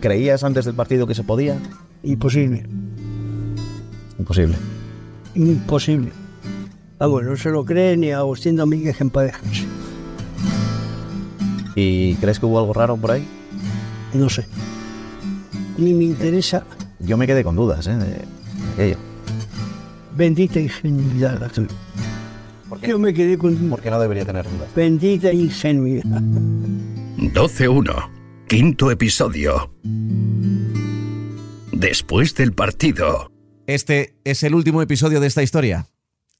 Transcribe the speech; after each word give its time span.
¿Creías 0.00 0.44
antes 0.44 0.64
del 0.64 0.74
partido 0.74 1.06
que 1.06 1.14
se 1.14 1.24
podía? 1.24 1.56
Imposible. 2.02 2.64
Imposible. 4.18 4.56
Imposible. 5.34 6.12
Ah, 7.00 7.06
bueno, 7.06 7.30
no 7.30 7.36
se 7.36 7.50
lo 7.50 7.64
cree 7.64 7.96
ni 7.96 8.10
Agustín 8.10 8.56
Domínguez 8.56 9.00
en 9.00 9.10
parejas. 9.10 9.42
¿Y 11.74 12.14
crees 12.16 12.40
que 12.40 12.46
hubo 12.46 12.58
algo 12.58 12.72
raro 12.72 12.96
por 12.96 13.12
ahí? 13.12 13.26
No 14.14 14.28
sé. 14.28 14.46
Ni 15.76 15.94
me 15.94 16.04
interesa. 16.04 16.64
Yo 16.98 17.16
me 17.16 17.26
quedé 17.26 17.44
con 17.44 17.54
dudas, 17.54 17.86
¿eh? 17.86 17.96
De 17.96 18.16
aquello. 18.74 18.96
Bendita 20.16 20.58
ingenuidad 20.58 21.38
la 21.40 21.48
tuya. 21.48 21.68
¿Por 22.68 22.80
qué? 22.80 22.88
Yo 22.88 22.98
me 22.98 23.14
quedé 23.14 23.38
con 23.38 23.54
Porque 23.70 23.90
no 23.90 24.00
debería 24.00 24.24
tener 24.24 24.44
dudas. 24.44 24.68
bendita 24.74 25.32
ingenuidad. 25.32 26.04
12-1. 26.04 28.08
Quinto 28.48 28.90
episodio. 28.90 29.74
Después 31.70 32.34
del 32.34 32.54
partido. 32.54 33.30
Este 33.66 34.14
es 34.24 34.42
el 34.42 34.54
último 34.54 34.80
episodio 34.80 35.20
de 35.20 35.26
esta 35.26 35.42
historia. 35.42 35.88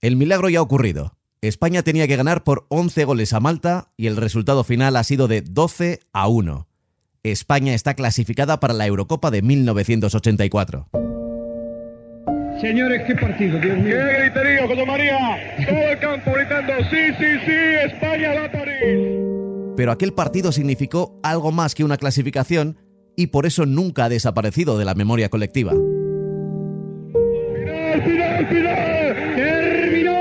El 0.01 0.17
milagro 0.17 0.49
ya 0.49 0.61
ha 0.61 0.63
ocurrido. 0.63 1.19
España 1.43 1.83
tenía 1.83 2.09
que 2.09 2.17
ganar 2.17 2.45
por 2.45 2.65
11 2.71 3.05
goles 3.05 3.35
a 3.35 3.41
Malta 3.41 3.93
y 3.99 4.07
el 4.07 4.17
resultado 4.17 4.65
final 4.65 4.97
ha 4.97 5.05
sido 5.05 5.29
de 5.29 5.43
12 5.43 6.01
a 6.15 6.29
1. 6.29 6.67
España 7.25 7.75
está 7.75 7.93
clasificada 7.93 8.59
para 8.59 8.73
la 8.73 8.87
Eurocopa 8.87 9.31
de 9.31 9.43
1984. 9.43 10.89
Señores, 12.59 13.03
qué 13.07 13.17
partido, 13.17 13.61
Dios 13.61 13.77
mío. 13.77 13.97
¡Qué 13.99 14.19
griterío, 14.21 14.67
José 14.67 14.87
María! 14.87 15.57
Todo 15.69 15.77
el 15.77 15.99
campo 15.99 16.33
gritando, 16.33 16.73
sí, 16.89 17.13
sí, 17.19 17.39
sí, 17.45 17.53
España 17.85 18.33
va 18.33 18.45
a 18.47 18.53
París. 18.53 19.28
Pero 19.79 19.93
aquel 19.93 20.13
partido 20.13 20.51
significó 20.51 21.21
algo 21.23 21.53
más 21.53 21.77
que 21.77 21.85
una 21.85 21.99
clasificación 21.99 22.79
y 23.15 23.29
por 23.29 23.47
eso 23.47 23.65
nunca 23.65 24.07
ha 24.07 24.09
desaparecido 24.09 24.77
de 24.77 24.85
la 24.85 24.97
memoria 24.97 25.29
colectiva. 25.29 25.71
¡Final, 25.71 28.03
final, 28.03 28.47
final! 28.49 29.37
¡Terminó! 29.37 30.19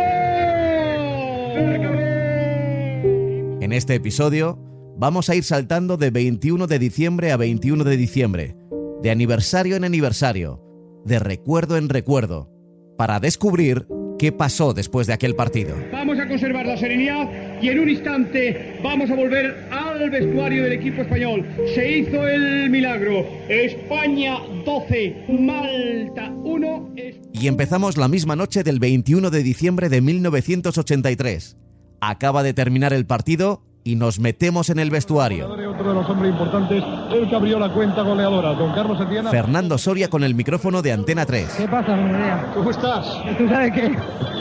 En 3.63 3.73
este 3.73 3.95
episodio 3.95 4.59
vamos 4.95 5.27
a 5.27 5.33
ir 5.33 5.43
saltando 5.43 5.97
de 5.97 6.11
21 6.11 6.67
de 6.67 6.77
diciembre 6.77 7.31
a 7.31 7.37
21 7.37 7.83
de 7.83 7.97
diciembre, 7.97 8.55
de 9.01 9.09
aniversario 9.09 9.75
en 9.75 9.85
aniversario, 9.85 10.61
de 11.03 11.17
recuerdo 11.17 11.77
en 11.77 11.89
recuerdo, 11.89 12.51
para 12.95 13.19
descubrir 13.19 13.87
qué 14.19 14.31
pasó 14.31 14.75
después 14.75 15.07
de 15.07 15.13
aquel 15.13 15.35
partido. 15.35 15.75
Vamos 15.91 16.19
a 16.19 16.27
conservar 16.27 16.67
la 16.67 16.77
serenidad 16.77 17.27
y 17.61 17.69
en 17.69 17.79
un 17.79 17.89
instante 17.89 18.79
vamos 18.83 19.09
a 19.09 19.15
volver 19.15 19.67
al 19.71 20.09
vestuario 20.09 20.63
del 20.63 20.73
equipo 20.73 21.01
español. 21.01 21.45
Se 21.73 21.99
hizo 21.99 22.27
el 22.27 22.69
milagro. 22.69 23.25
España 23.49 24.37
12, 24.65 25.25
Malta 25.39 26.31
1. 26.31 26.93
Y 27.33 27.47
empezamos 27.47 27.97
la 27.97 28.07
misma 28.07 28.35
noche 28.35 28.63
del 28.63 28.79
21 28.79 29.29
de 29.29 29.43
diciembre 29.43 29.89
de 29.89 30.01
1983. 30.01 31.57
Acaba 31.99 32.43
de 32.43 32.53
terminar 32.53 32.93
el 32.93 33.05
partido 33.05 33.66
y 33.87 33.95
nos 33.95 34.19
metemos 34.19 34.69
en 34.69 34.79
el 34.79 34.89
vestuario. 34.89 35.47
Otro 35.49 35.89
de 35.89 35.93
los 35.95 36.09
hombres 36.09 36.31
importantes, 36.31 36.83
el 37.13 37.29
que 37.29 37.35
abrió 37.35 37.57
la 37.59 37.71
cuenta 37.73 38.01
goleadora, 38.01 38.53
don 38.53 38.73
Carlos 38.73 38.99
Etienne. 38.99 39.29
Fernando 39.29 39.77
Soria 39.77 40.09
con 40.09 40.23
el 40.23 40.35
micrófono 40.35 40.81
de 40.81 40.91
Antena 40.91 41.25
3. 41.25 41.47
¿Qué 41.57 41.67
pasa, 41.67 41.95
María? 41.95 42.51
¿Cómo 42.53 42.71
estás? 42.71 43.05
Tú 43.37 43.47
sabes 43.47 43.71
que 43.73 43.85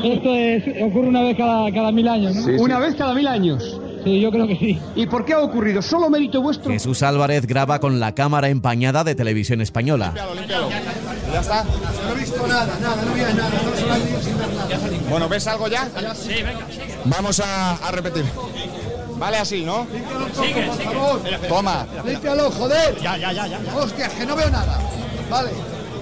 esto 0.05 0.35
es- 0.35 0.83
ocurre 0.83 1.09
una 1.09 1.23
vez 1.23 1.37
cada, 1.37 1.71
cada 1.73 1.93
mil 1.93 2.09
años, 2.09 2.35
¿no? 2.35 2.61
Una 2.63 2.79
vez 2.81 2.95
cada 2.97 3.15
mil 3.15 3.29
años. 3.29 3.81
Sí, 4.03 4.21
yo 4.21 4.31
creo 4.31 4.47
que 4.47 4.57
sí. 4.57 4.79
¿Y 4.95 5.07
por 5.07 5.25
qué 5.25 5.35
ha 5.35 5.41
ocurrido? 5.41 5.83
¿Solo 5.83 6.09
mérito 6.09 6.41
vuestro? 6.41 6.71
Jesús 6.71 7.03
Álvarez 7.03 7.45
graba 7.47 7.81
con 7.81 7.99
la 8.01 8.15
cámara 8.15 8.49
empañada 8.49 9.03
de 9.05 9.15
televisión 9.17 9.61
española. 9.61 10.13
¿Ya 11.33 11.41
está? 11.41 11.65
No 11.65 12.13
he 12.17 12.21
visto 12.21 12.47
nada, 12.47 12.79
nada, 12.81 13.03
no 13.05 13.11
había 13.13 13.33
nada, 13.35 13.51
no 13.65 13.77
se 13.77 13.87
lo 13.87 13.93
han 13.93 14.07
dicho 14.07 14.21
sin 14.23 14.39
ver 14.39 14.49
nada. 14.49 14.69
Bueno, 15.11 15.29
¿ves 15.29 15.47
algo 15.49 15.67
ya? 15.69 15.89
Sí, 16.15 16.35
venga. 16.35 16.67
Vamos 17.05 17.41
a, 17.41 17.73
a 17.77 17.91
repetir. 17.91 18.25
Vale 19.19 19.37
así, 19.39 19.65
¿no? 19.65 19.87
Sigue, 20.35 20.67
por 20.67 20.83
favor. 20.83 21.21
Toma. 21.49 21.87
Límpialo, 22.05 22.51
joder. 22.51 22.97
Ya, 23.01 23.17
ya, 23.17 23.33
ya, 23.33 23.47
ya. 23.47 23.59
Que 24.19 24.27
no 24.27 24.37
veo 24.37 24.51
nada. 24.51 24.79
Vale. 25.31 25.51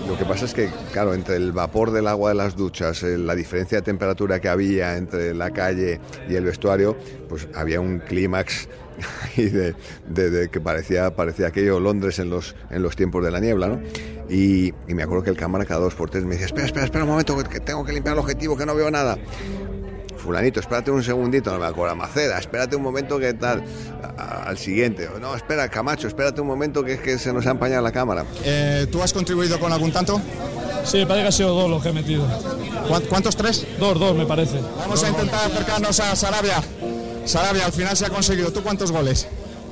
Lo 0.09 0.19
que 0.19 0.25
pasa 0.27 0.45
es 0.45 0.53
que, 0.53 0.69
claro, 0.93 1.15
entre 1.15 1.37
el 1.37 1.53
vapor 1.53 1.91
del 1.91 2.07
agua 2.09 2.29
de 2.31 2.35
las 2.35 2.57
duchas, 2.57 3.03
eh, 3.05 3.17
la 3.17 3.35
diferencia 3.35 3.79
de 3.79 3.83
temperatura 3.83 4.39
que 4.39 4.49
había 4.51 4.97
entre 4.99 5.33
la 5.33 5.51
calle 5.51 5.99
y 6.29 6.35
el 6.35 6.45
vestuario, 6.45 6.97
pues 7.29 7.49
había 7.55 7.81
un 7.81 8.01
clímax 8.01 8.69
ahí 9.37 9.49
de, 9.49 9.75
de- 10.07 10.31
de 10.31 10.49
que 10.51 10.61
parecía, 10.61 11.15
parecía 11.17 11.47
aquello 11.47 11.81
Londres 11.81 12.19
en 12.19 12.29
los, 12.29 12.55
en 12.71 12.83
los 12.83 12.97
tiempos 12.97 13.25
de 13.25 13.31
la 13.31 13.41
niebla, 13.41 13.69
¿no? 13.69 13.81
Y, 14.29 14.75
y 14.89 14.95
me 14.95 15.03
acuerdo 15.03 15.25
que 15.25 15.31
el 15.31 15.37
cámara 15.39 15.65
cada 15.65 15.81
dos 15.81 15.95
por 15.95 16.11
tres 16.11 16.25
me 16.25 16.33
decía, 16.33 16.47
espera, 16.47 16.67
espera, 16.67 16.85
espera 16.85 17.05
un 17.05 17.11
momento, 17.11 17.37
que 17.45 17.61
tengo 17.61 17.83
que 17.85 17.93
limpiar 17.93 18.15
el 18.15 18.19
objetivo, 18.21 18.57
que 18.59 18.67
no 18.67 18.75
veo 18.75 18.91
nada. 18.91 19.17
Fulanito, 20.25 20.59
espérate 20.59 20.91
un 20.91 21.03
segundito, 21.03 21.53
no 21.53 21.59
me 21.59 21.67
acuerdo, 21.67 21.95
Maceda, 21.97 22.39
espérate 22.39 22.75
un 22.77 22.83
momento 22.83 23.19
que 23.19 23.35
tal, 23.35 23.63
A- 24.03 24.23
a- 24.23 24.43
al 24.49 24.57
siguiente, 24.57 25.07
no, 25.21 25.35
espera, 25.37 25.69
Camacho, 25.69 26.09
espérate 26.09 26.41
un 26.41 26.47
momento 26.47 26.83
que 26.83 26.95
es 26.95 27.01
que 27.01 27.19
se 27.19 27.31
nos 27.31 27.47
ha 27.47 27.51
empañado 27.51 27.83
la 27.83 27.93
cámara. 27.93 28.25
Eh, 28.43 28.87
¿Tú 28.91 29.03
has 29.03 29.13
contribuido 29.13 29.61
con 29.61 29.71
algún 29.71 29.93
tanto? 29.93 30.19
Sí, 30.85 31.05
parece 31.05 31.23
que 31.25 31.29
ha 31.29 31.33
sido 31.33 31.55
dos 31.55 31.69
los 31.69 31.83
que 31.83 31.91
he 31.91 31.93
metido. 31.93 32.27
¿Cuán- 32.89 33.03
¿Cuántos 33.03 33.37
tres? 33.37 33.67
Dos, 33.79 33.99
dos 34.01 34.17
me 34.17 34.25
parece. 34.25 34.59
Vamos 34.79 35.03
a 35.05 35.09
intentar 35.11 35.45
acercarnos 35.51 36.01
a 36.01 36.17
Sarabia. 36.17 36.63
Sarabia, 37.27 37.67
al 37.67 37.73
final 37.73 37.95
se 37.97 38.07
ha 38.07 38.11
conseguido. 38.11 38.51
¿Tú 38.51 38.63
cuántos 38.63 38.91
goles? 38.93 39.27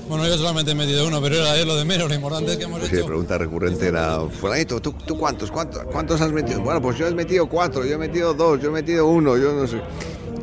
Bueno, 0.08 0.26
yo 0.26 0.36
solamente 0.36 0.72
he 0.72 0.74
metido 0.74 1.06
uno, 1.06 1.20
pero 1.22 1.36
era 1.36 1.64
lo 1.64 1.76
de 1.76 1.84
menos. 1.86 2.08
Lo 2.08 2.14
importante 2.14 2.52
es 2.52 2.58
que 2.58 2.64
hemos 2.64 2.80
Pues 2.80 2.90
sí, 2.90 2.96
la 2.96 3.00
hecho. 3.00 3.08
pregunta 3.08 3.38
recurrente 3.38 3.86
era, 3.86 4.20
fulanito, 4.40 4.80
¿tú, 4.82 4.92
tú 5.06 5.16
cuántos, 5.18 5.50
cuántos, 5.50 5.84
cuántos 5.84 6.20
has 6.20 6.32
metido? 6.32 6.60
Bueno, 6.60 6.82
pues 6.82 6.98
yo 6.98 7.06
he 7.06 7.14
metido 7.14 7.46
cuatro, 7.48 7.84
yo 7.86 7.94
he 7.94 7.98
metido 7.98 8.34
dos, 8.34 8.60
yo 8.60 8.68
he 8.68 8.72
metido 8.72 9.06
uno, 9.06 9.36
yo 9.38 9.52
no 9.52 9.66
sé. 9.66 9.80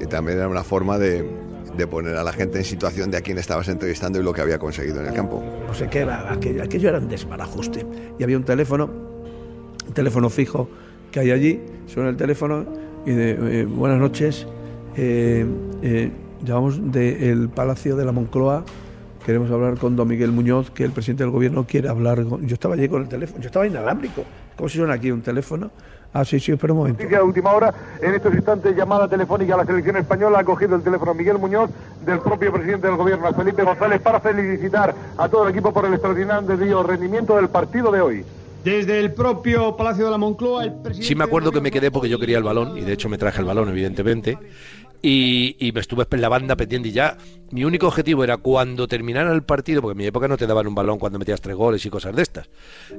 También 0.09 0.39
era 0.39 0.47
una 0.47 0.63
forma 0.63 0.97
de, 0.97 1.25
poner 1.89 2.17
a 2.17 2.23
la 2.23 2.33
gente 2.33 2.57
en 2.57 2.65
situación 2.65 3.09
de 3.09 3.17
a 3.17 3.21
quién 3.21 3.37
estabas 3.37 3.69
entrevistando 3.69 4.19
y 4.19 4.23
lo 4.23 4.33
que 4.33 4.41
había 4.41 4.59
conseguido 4.59 4.99
en 4.99 5.07
el 5.07 5.13
campo. 5.13 5.41
no 5.65 5.73
sé 5.73 5.87
qué 5.87 6.01
aquello, 6.01 6.63
aquello 6.63 6.89
era 6.89 6.97
un 6.97 7.07
desbarajuste. 7.07 7.85
Y 8.17 8.23
había 8.23 8.35
un 8.35 8.43
teléfono, 8.43 8.89
un 9.87 9.93
teléfono 9.93 10.29
fijo 10.29 10.69
que 11.11 11.21
hay 11.21 11.31
allí, 11.31 11.61
suena 11.87 12.09
el 12.09 12.17
teléfono 12.17 12.65
y 13.05 13.11
de 13.11 13.61
eh, 13.61 13.65
buenas 13.65 13.99
noches, 13.99 14.45
eh, 14.97 15.45
eh, 15.81 16.11
llamamos 16.43 16.91
del 16.91 17.49
Palacio 17.49 17.95
de 17.95 18.05
la 18.05 18.11
Moncloa, 18.11 18.65
queremos 19.25 19.49
hablar 19.51 19.77
con 19.77 19.95
don 19.95 20.07
Miguel 20.07 20.31
Muñoz, 20.31 20.71
que 20.71 20.83
el 20.83 20.91
presidente 20.91 21.23
del 21.23 21.31
gobierno 21.31 21.65
quiere 21.65 21.87
hablar. 21.89 22.23
con-". 22.25 22.45
Yo 22.45 22.55
estaba 22.55 22.75
allí 22.75 22.89
con 22.89 23.03
el 23.03 23.07
teléfono, 23.07 23.41
yo 23.41 23.47
estaba 23.47 23.65
inalámbrico. 23.65 24.25
¿Cómo 24.55 24.67
se 24.67 24.77
suena 24.77 24.95
aquí 24.95 25.11
un 25.11 25.21
teléfono? 25.21 25.71
Ah, 26.11 26.25
sí, 26.25 26.39
sí, 26.39 26.51
espera 26.51 26.73
un 26.73 26.79
momento. 26.79 27.03
Noticia 27.03 27.19
de 27.19 27.23
última 27.23 27.53
hora, 27.53 27.73
en 28.01 28.15
estos 28.15 28.33
instantes 28.33 28.75
llamada 28.75 29.07
telefónica 29.07 29.53
a 29.53 29.57
la 29.57 29.65
selección 29.65 29.97
española, 29.97 30.39
ha 30.39 30.43
cogido 30.43 30.75
el 30.75 30.81
teléfono 30.81 31.13
Miguel 31.13 31.37
Muñoz 31.37 31.69
del 32.05 32.19
propio 32.19 32.51
presidente 32.51 32.87
del 32.87 32.95
gobierno, 32.95 33.31
Felipe 33.33 33.63
González, 33.63 34.01
para 34.01 34.19
felicitar 34.19 34.95
a 35.17 35.29
todo 35.29 35.43
el 35.43 35.51
equipo 35.51 35.71
por 35.71 35.85
el 35.85 35.93
extraordinario 35.93 36.83
rendimiento 36.83 37.35
del 37.35 37.49
partido 37.49 37.91
de 37.91 38.01
hoy. 38.01 38.25
Desde 38.63 38.99
el 38.99 39.13
propio 39.13 39.77
Palacio 39.77 40.05
de 40.05 40.11
la 40.11 40.17
Moncloa, 40.17 40.65
el 40.65 40.73
presidente... 40.73 41.07
Sí 41.07 41.15
me 41.15 41.23
acuerdo 41.23 41.51
que 41.51 41.61
me 41.61 41.71
quedé 41.71 41.91
porque 41.91 42.09
yo 42.09 42.19
quería 42.19 42.37
el 42.37 42.43
balón 42.43 42.77
y 42.77 42.81
de 42.81 42.91
hecho 42.91 43.07
me 43.07 43.17
traje 43.17 43.39
el 43.39 43.45
balón 43.45 43.69
evidentemente 43.69 44.37
y, 45.01 45.55
y 45.59 45.71
me 45.71 45.79
estuve 45.79 46.05
en 46.09 46.21
la 46.21 46.27
banda 46.27 46.55
pendiente 46.55 46.89
y 46.89 46.91
ya 46.91 47.17
mi 47.51 47.63
único 47.63 47.87
objetivo 47.87 48.23
era 48.23 48.37
cuando 48.37 48.87
terminara 48.87 49.31
el 49.31 49.43
partido, 49.43 49.81
porque 49.81 49.93
en 49.93 49.97
mi 49.99 50.05
época 50.07 50.27
no 50.27 50.37
te 50.37 50.45
daban 50.45 50.67
un 50.67 50.75
balón 50.75 50.99
cuando 50.99 51.19
metías 51.19 51.39
tres 51.39 51.55
goles 51.55 51.85
y 51.85 51.89
cosas 51.89 52.15
de 52.15 52.21
estas. 52.21 52.49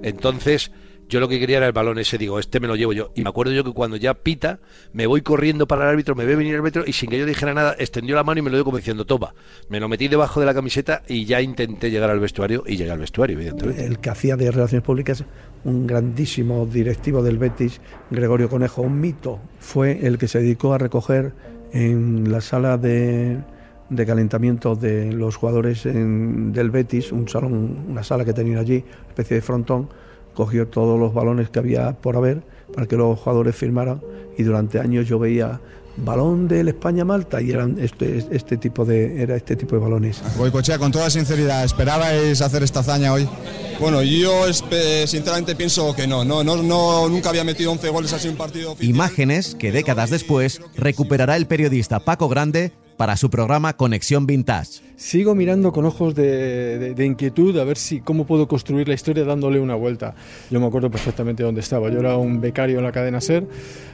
Entonces 0.03 0.71
yo 1.08 1.18
lo 1.20 1.28
que 1.28 1.40
quería 1.40 1.56
era 1.56 1.66
el 1.66 1.72
balón 1.72 1.98
ese, 1.98 2.18
digo, 2.18 2.38
este 2.38 2.60
me 2.60 2.68
lo 2.68 2.76
llevo 2.76 2.92
yo. 2.92 3.10
Y 3.16 3.22
me 3.22 3.28
acuerdo 3.30 3.52
yo 3.52 3.64
que 3.64 3.72
cuando 3.72 3.96
ya 3.96 4.14
pita, 4.14 4.60
me 4.92 5.06
voy 5.06 5.22
corriendo 5.22 5.66
para 5.66 5.82
el 5.84 5.88
árbitro, 5.90 6.14
me 6.14 6.24
ve 6.24 6.36
venir 6.36 6.54
el 6.54 6.60
árbitro 6.60 6.84
y 6.86 6.92
sin 6.92 7.10
que 7.10 7.18
yo 7.18 7.26
dijera 7.26 7.52
nada, 7.52 7.74
extendió 7.78 8.14
la 8.14 8.22
mano 8.22 8.38
y 8.38 8.42
me 8.42 8.50
lo 8.50 8.56
dio 8.56 8.64
como 8.64 8.76
diciendo, 8.76 9.04
toma. 9.04 9.34
Me 9.68 9.80
lo 9.80 9.88
metí 9.88 10.06
debajo 10.08 10.38
de 10.38 10.46
la 10.46 10.54
camiseta 10.54 11.02
y 11.08 11.24
ya 11.24 11.40
intenté 11.40 11.91
llegar 11.91 12.10
al 12.10 12.20
vestuario 12.20 12.62
y 12.66 12.76
llegué 12.76 12.92
al 12.92 12.98
vestuario, 13.00 13.36
evidentemente. 13.36 13.84
el 13.84 13.98
que 13.98 14.10
hacía 14.10 14.36
de 14.36 14.50
relaciones 14.50 14.84
públicas, 14.84 15.24
un 15.64 15.86
grandísimo 15.86 16.64
directivo 16.66 17.22
del 17.22 17.38
Betis, 17.38 17.80
Gregorio 18.10 18.48
Conejo, 18.48 18.82
un 18.82 19.00
mito, 19.00 19.41
fue 19.58 20.06
el 20.06 20.16
que 20.18 20.28
se 20.28 20.38
dedicó 20.41 20.74
a 20.74 20.78
recoger 20.78 21.32
en 21.72 22.30
la 22.32 22.41
sala 22.41 22.78
de, 22.78 23.38
de 23.88 24.06
calentamiento 24.06 24.74
de 24.76 25.12
los 25.12 25.36
jugadores 25.36 25.86
en- 25.86 26.53
del 26.53 26.70
Betis, 26.70 27.12
un 27.12 27.28
salón, 27.28 27.84
una 27.88 28.03
sala 28.04 28.24
que 28.24 28.32
tenían 28.32 28.58
allí, 28.58 28.84
especie 29.08 29.36
de 29.36 29.41
frontón, 29.42 29.88
cogió 30.34 30.68
todos 30.68 30.98
los 30.98 31.15
balones 31.15 31.50
que 31.50 31.59
había 31.59 31.92
por 31.92 32.16
haber 32.16 32.42
para 32.74 32.86
que 32.86 32.97
los 32.97 33.18
jugadores 33.18 33.56
firmaran 33.56 34.00
y 34.36 34.42
durante 34.42 34.78
años 34.78 35.06
yo 35.09 35.18
veía 35.18 35.60
balón 35.97 36.48
del 36.48 36.68
España-Malta 36.68 37.42
y 37.42 37.50
eran 37.50 37.77
este, 37.78 38.24
este 38.30 38.56
tipo 38.56 38.84
de 38.84 39.22
era 39.22 39.36
este 39.36 39.56
tipo 39.56 39.77
de 39.77 39.82
balones. 39.82 40.22
Goicochea, 40.36 40.78
con 40.78 40.92
toda 40.92 41.10
sinceridad, 41.10 41.65
¿esperabais 41.65 42.41
hacer 42.41 42.62
esta 42.62 42.80
hazaña 42.80 43.12
hoy? 43.12 43.28
Bueno, 43.80 44.03
yo 44.03 44.44
sinceramente 44.53 45.56
pienso 45.56 45.94
que 45.94 46.06
no. 46.06 46.24
No, 46.24 46.44
no, 46.44 46.62
no. 46.62 47.09
Nunca 47.09 47.30
había 47.30 47.44
metido 47.44 47.72
11 47.72 47.88
goles 47.88 48.12
así 48.12 48.27
en 48.27 48.32
un 48.32 48.38
partido. 48.38 48.72
oficial. 48.72 48.94
Imágenes 48.94 49.54
que 49.54 49.72
décadas 49.72 50.10
después 50.10 50.60
recuperará 50.77 51.36
el 51.36 51.47
periodista 51.47 52.00
Paco 52.00 52.28
Grande 52.28 52.72
para 53.00 53.16
su 53.16 53.30
programa 53.30 53.78
Conexión 53.78 54.26
Vintage. 54.26 54.82
Sigo 54.94 55.34
mirando 55.34 55.72
con 55.72 55.86
ojos 55.86 56.14
de, 56.14 56.78
de, 56.78 56.94
de, 56.94 57.06
inquietud 57.06 57.58
a 57.58 57.64
ver 57.64 57.78
si 57.78 58.02
cómo 58.02 58.26
puedo 58.26 58.47
construir 58.47 58.88
la 58.88 58.92
historia 58.92 59.24
dándole 59.24 59.58
una 59.58 59.74
vuelta. 59.74 60.14
Yo 60.50 60.60
me 60.60 60.66
acuerdo 60.66 60.91
perfectamente 60.91 61.42
dónde 61.42 61.62
estaba. 61.62 61.88
Yo 61.88 62.00
era 62.00 62.18
un 62.18 62.42
becario 62.42 62.76
en 62.76 62.84
la 62.84 62.92
cadena 62.92 63.22
SER, 63.22 63.48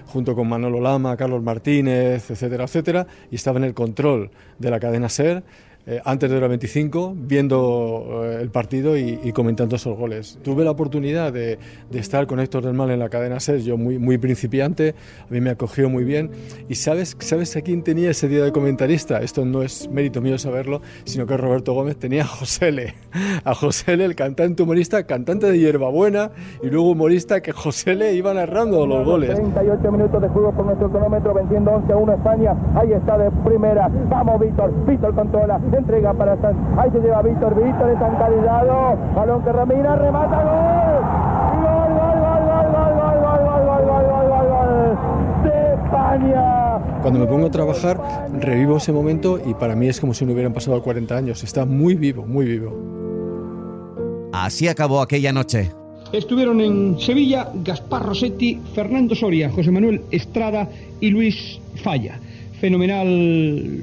junto 0.07 0.35
con 0.35 0.49
Manolo 0.49 0.81
Lama, 0.81 1.17
Carlos 1.17 1.41
Martínez, 1.41 2.29
etcétera, 2.33 2.65
etcétera, 2.65 3.07
y 3.31 3.37
estaba 3.37 3.59
en 3.59 3.65
el 3.67 3.75
control 3.75 4.33
de 4.59 4.71
la 4.73 4.81
cadena 4.81 5.09
SER 5.09 5.45
eh, 5.89 6.01
antes 6.05 6.29
de 6.29 6.41
la 6.41 6.49
25, 6.49 7.15
viendo 7.17 8.25
eh, 8.25 8.39
el 8.41 8.51
partido 8.51 8.97
y, 8.97 9.21
y, 9.23 9.31
comentando 9.31 9.77
esos 9.77 9.97
goles. 9.97 10.37
Tuve 10.43 10.65
la 10.65 10.73
oportunidad 10.73 11.33
de, 11.33 11.61
de, 11.91 11.99
estar 12.01 12.27
con 12.27 12.41
Héctor 12.41 12.65
del 12.65 12.75
Mal 12.75 12.91
en 12.91 12.99
la 12.99 13.09
cadena 13.09 13.39
SER, 13.39 13.61
yo 13.61 13.77
muy, 13.77 13.97
muy 13.97 14.19
principiante, 14.19 14.97
a 15.29 15.33
mí 15.33 15.41
me 15.41 15.51
acogió 15.51 15.89
muy 15.89 16.03
bien. 16.03 16.33
¿Y 16.69 16.75
sabes, 16.75 17.17
sabes 17.21 17.57
a 17.57 17.61
quién 17.61 17.85
tenía 17.85 18.11
ese 18.11 18.27
día 18.27 18.43
de 18.43 18.51
comentarista? 18.51 19.23
Esto 19.23 19.45
no 19.45 19.63
es 19.63 19.89
mérito 19.89 20.21
mío 20.21 20.39
saberlo, 20.39 20.83
sino 21.05 21.25
que 21.25 21.37
Roberto 21.37 21.73
Gómez 21.73 21.97
tenía 21.97 22.23
a 22.23 22.27
José 22.27 22.69
L. 22.69 22.95
A 23.45 23.55
José 23.55 23.93
L, 23.93 24.05
el 24.05 24.17
cantante 24.17 24.65
humorista, 24.65 25.05
cantante 25.05 25.47
de 25.47 25.57
hierbabuena, 25.57 26.33
y 26.65 26.67
luego 26.67 26.91
humorista 26.91 27.41
que 27.43 27.53
José 27.53 27.93
L 27.93 28.13
iba 28.13 28.35
narrando 28.35 28.85
los 28.89 29.07
goles. 29.07 29.37
38 29.37 29.93
minutos 29.93 30.21
de 30.21 30.29
juego 30.29 30.51
por 30.51 30.67
nuestro 30.67 30.91
cronómetro, 30.91 31.33
venciendo 31.33 31.71
11 31.71 31.93
a 31.93 31.97
1 31.97 32.13
España. 32.13 32.57
Ahí 32.75 32.93
está 32.93 33.17
de 33.19 33.31
primera. 33.45 33.89
Vamos, 34.11 34.41
Víctor. 34.41 34.73
Víctor 34.85 35.15
controla 35.15 35.61
entrega 35.79 36.13
para 36.15 36.37
San. 36.41 36.57
Ahí 36.79 36.91
se 36.91 37.01
lleva 37.01 37.23
Víctor, 37.23 37.55
Víctor 37.55 37.91
es 37.91 38.01
encalillado. 38.01 38.97
Balón 39.15 39.43
que 39.43 39.53
Ramírez 39.53 39.99
remata 39.99 40.43
gol. 40.43 41.03
Gol, 41.63 41.91
gol, 41.97 42.19
gol, 42.25 42.41
gol, 42.51 42.67
gol, 42.73 42.97
gol, 42.97 43.47
gol, 43.47 43.65
gol, 43.67 43.85
gol, 43.87 44.05
gol, 44.11 44.27
gol, 44.29 44.49
gol, 44.49 45.43
de 45.45 45.75
España. 45.75 46.79
Cuando 47.03 47.21
me 47.21 47.27
pongo 47.27 47.47
a 47.47 47.51
trabajar, 47.51 48.01
revivo 48.41 48.77
ese 48.77 48.93
momento 48.93 49.41
y 49.45 49.55
para 49.55 49.77
mí 49.77 49.89
es 49.89 50.01
como 50.01 50.15
si 50.15 50.25
no 50.25 50.33
hubieran 50.33 50.53
pasado 50.53 50.83
40 50.83 51.17
años. 51.17 51.45
Está 51.45 51.65
muy 51.65 51.95
vivo, 51.95 52.27
muy 52.27 52.47
vivo. 52.47 54.31
Así 54.33 54.69
acabó 54.69 55.01
aquella 55.01 55.33
noche. 55.33 55.71
Estuvieron 56.13 56.61
en 56.61 56.99
Sevilla 57.01 57.51
Gaspar 57.65 58.07
Rossetti, 58.07 58.61
Fernando 58.75 59.15
Soria, 59.15 59.51
José 59.51 59.71
Manuel 59.71 60.03
Estrada 60.11 60.69
y 61.01 61.11
Luis 61.11 61.61
Falla 61.83 62.21
fenomenal 62.61 63.07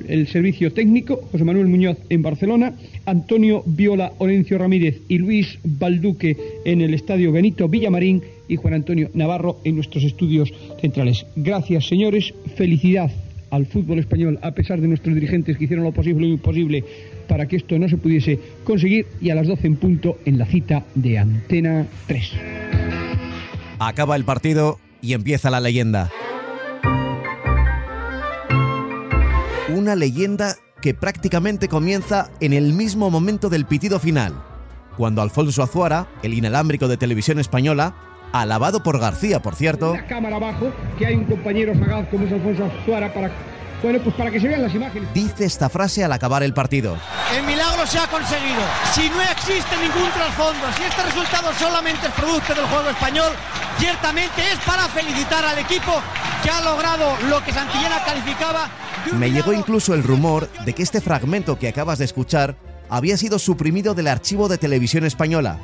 el 0.08 0.28
servicio 0.28 0.74
técnico, 0.74 1.22
José 1.32 1.44
Manuel 1.44 1.68
Muñoz 1.68 1.98
en 2.10 2.22
Barcelona, 2.22 2.74
Antonio 3.06 3.64
Viola 3.66 4.14
Orencio 4.18 4.58
Ramírez 4.58 5.02
y 5.08 5.18
Luis 5.18 5.60
Balduque 5.64 6.38
en 6.66 6.82
el 6.82 6.94
estadio 6.94 7.32
Benito 7.32 7.68
Villamarín 7.68 8.22
y 8.48 8.56
Juan 8.56 8.74
Antonio 8.74 9.10
Navarro 9.14 9.60
en 9.64 9.76
nuestros 9.76 10.04
estudios 10.04 10.54
centrales. 10.82 11.26
Gracias, 11.36 11.88
señores, 11.88 12.34
felicidad 12.56 13.12
al 13.52 13.68
fútbol 13.68 14.00
español, 14.00 14.40
a 14.42 14.52
pesar 14.52 14.82
de 14.82 14.88
nuestros 14.88 15.14
dirigentes 15.14 15.58
que 15.58 15.66
hicieron 15.66 15.86
lo 15.86 15.92
posible 15.92 16.26
y 16.26 16.30
lo 16.30 16.34
imposible 16.34 16.84
para 17.28 17.48
que 17.48 17.56
esto 17.56 17.78
no 17.78 17.88
se 17.88 17.98
pudiese 17.98 18.40
conseguir, 18.64 19.06
y 19.22 19.30
a 19.30 19.36
las 19.36 19.48
12 19.48 19.68
en 19.68 19.76
punto 19.76 20.18
en 20.26 20.40
la 20.40 20.46
cita 20.48 20.84
de 20.96 21.20
Antena 21.20 21.86
3. 22.08 22.32
Acaba 23.78 24.16
el 24.16 24.24
partido 24.24 24.80
y 25.02 25.14
empieza 25.14 25.52
la 25.52 25.60
leyenda. 25.60 26.10
Una 29.74 29.96
leyenda 29.96 30.56
que 30.82 30.94
prácticamente 30.94 31.68
comienza 31.68 32.30
en 32.40 32.54
el 32.54 32.74
mismo 32.74 33.10
momento 33.10 33.50
del 33.50 33.66
pitido 33.66 34.00
final, 34.00 34.34
cuando 34.98 35.22
Alfonso 35.22 35.64
Azuara, 35.64 36.08
el 36.24 36.34
inalámbrico 36.34 36.88
de 36.88 36.98
televisión 36.98 37.40
española, 37.40 37.96
alabado 38.32 38.84
por 38.84 39.00
García, 39.00 39.42
por 39.42 39.56
cierto, 39.56 39.96
cámara 40.08 40.36
abajo, 40.38 40.72
que 40.98 41.06
hay 41.06 41.16
un 41.16 41.26
compañero 41.26 41.74
sagaz 41.76 42.08
como 42.10 42.26
Alfonso 42.26 42.66
Azuara 42.66 43.14
para 43.14 43.32
bueno, 43.84 44.00
pues 44.02 44.16
para 44.16 44.32
que 44.32 44.40
se 44.40 44.48
vean 44.48 44.64
las 44.64 44.74
imágenes. 44.74 45.14
Dice 45.14 45.44
esta 45.44 45.70
frase 45.70 46.06
al 46.06 46.14
acabar 46.14 46.42
el 46.42 46.54
partido. 46.54 46.98
El 47.36 47.44
milagro 47.44 47.86
se 47.86 48.00
ha 48.00 48.08
conseguido. 48.08 48.62
Si 48.94 49.10
no 49.10 49.22
existe 49.22 49.76
ningún 49.76 50.10
trasfondo, 50.12 50.72
si 50.78 50.84
este 50.84 51.04
resultado 51.04 51.54
solamente 51.60 52.08
es 52.08 52.14
producto 52.14 52.56
del 52.56 52.66
juego 52.66 52.90
español, 52.90 53.32
ciertamente 53.78 54.42
es 54.54 54.58
para 54.66 54.88
felicitar 54.88 55.44
al 55.46 55.60
equipo 55.60 55.92
que 56.42 56.50
ha 56.50 56.62
logrado 56.62 57.18
lo 57.28 57.44
que 57.44 57.52
Santillana 57.52 58.04
calificaba. 58.06 58.70
Me 59.12 59.32
llegó 59.32 59.52
incluso 59.52 59.94
el 59.94 60.04
rumor 60.04 60.50
de 60.66 60.74
que 60.74 60.82
este 60.82 61.02
fragmento 61.02 61.60
que 61.60 61.68
acabas 61.68 62.00
de 62.00 62.06
escuchar 62.06 62.56
había 62.90 63.18
sido 63.18 63.38
suprimido 63.38 63.94
del 63.94 64.08
archivo 64.08 64.48
de 64.48 64.58
televisión 64.58 65.04
española, 65.04 65.60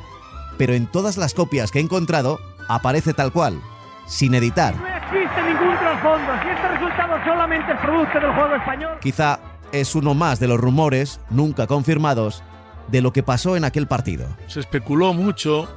pero 0.58 0.74
en 0.74 0.86
todas 0.86 1.16
las 1.16 1.32
copias 1.32 1.70
que 1.70 1.78
he 1.78 1.82
encontrado 1.82 2.38
aparece 2.68 3.14
tal 3.14 3.32
cual, 3.32 3.60
sin 4.06 4.34
editar. 4.34 4.99
No 5.12 5.18
existe 5.18 5.42
ningún 5.42 5.76
trasfondo, 5.78 6.32
si 6.42 6.48
este 6.48 6.68
resultado 6.68 7.24
solamente 7.24 7.72
es 7.72 7.78
producto 7.80 8.20
del 8.20 8.32
juego 8.32 8.54
español. 8.54 8.98
Quizá 9.00 9.40
es 9.72 9.94
uno 9.94 10.14
más 10.14 10.38
de 10.38 10.48
los 10.48 10.60
rumores, 10.60 11.20
nunca 11.30 11.66
confirmados, 11.66 12.42
de 12.88 13.02
lo 13.02 13.12
que 13.12 13.22
pasó 13.22 13.56
en 13.56 13.64
aquel 13.64 13.86
partido. 13.86 14.26
Se 14.46 14.60
especuló 14.60 15.12
mucho, 15.12 15.68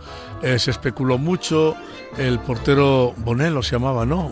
eh, 0.41 0.59
se 0.59 0.71
especuló 0.71 1.17
mucho, 1.17 1.75
el 2.17 2.39
portero 2.39 3.13
Bonello 3.17 3.61
se 3.63 3.75
llamaba, 3.75 4.05
¿no? 4.05 4.31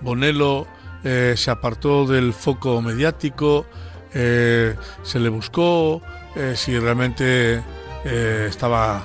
Bonello 0.00 0.66
eh, 1.04 1.34
se 1.36 1.50
apartó 1.50 2.06
del 2.06 2.32
foco 2.32 2.80
mediático, 2.80 3.66
eh, 4.14 4.76
se 5.02 5.18
le 5.18 5.28
buscó 5.30 6.00
eh, 6.36 6.54
si 6.56 6.78
realmente 6.78 7.62
estaba 8.04 9.04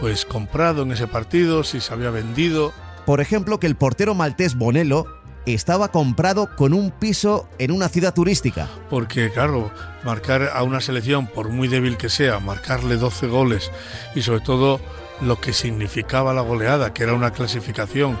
pues 0.00 0.26
comprado 0.26 0.82
en 0.82 0.92
ese 0.92 1.06
partido, 1.06 1.64
si 1.64 1.80
se 1.80 1.92
había 1.94 2.10
vendido. 2.10 2.72
Por 3.06 3.20
ejemplo, 3.20 3.60
que 3.60 3.68
el 3.68 3.76
portero 3.76 4.14
maltés 4.14 4.56
Bonello 4.56 5.06
estaba 5.46 5.88
comprado 5.92 6.54
con 6.56 6.74
un 6.74 6.90
piso 6.90 7.48
en 7.58 7.70
una 7.70 7.88
ciudad 7.88 8.12
turística. 8.12 8.68
Porque, 8.90 9.30
claro, 9.30 9.70
marcar 10.04 10.50
a 10.52 10.62
una 10.64 10.80
selección, 10.80 11.28
por 11.28 11.48
muy 11.48 11.68
débil 11.68 11.96
que 11.96 12.08
sea, 12.08 12.40
marcarle 12.40 12.96
12 12.96 13.28
goles 13.28 13.70
y 14.16 14.22
sobre 14.22 14.40
todo 14.40 14.80
lo 15.20 15.40
que 15.40 15.52
significaba 15.52 16.34
la 16.34 16.40
goleada, 16.40 16.92
que 16.92 17.04
era 17.04 17.14
una 17.14 17.30
clasificación 17.30 18.18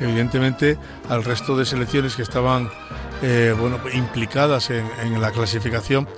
evidentemente 0.00 0.78
al 1.08 1.24
resto 1.24 1.56
de 1.56 1.64
selecciones 1.64 2.14
que 2.14 2.22
estaban 2.22 2.70
eh, 3.22 3.52
bueno, 3.58 3.80
implicadas 3.92 4.70
en, 4.70 4.86
en, 5.02 5.20
la 5.20 5.32
clasificación, 5.32 6.08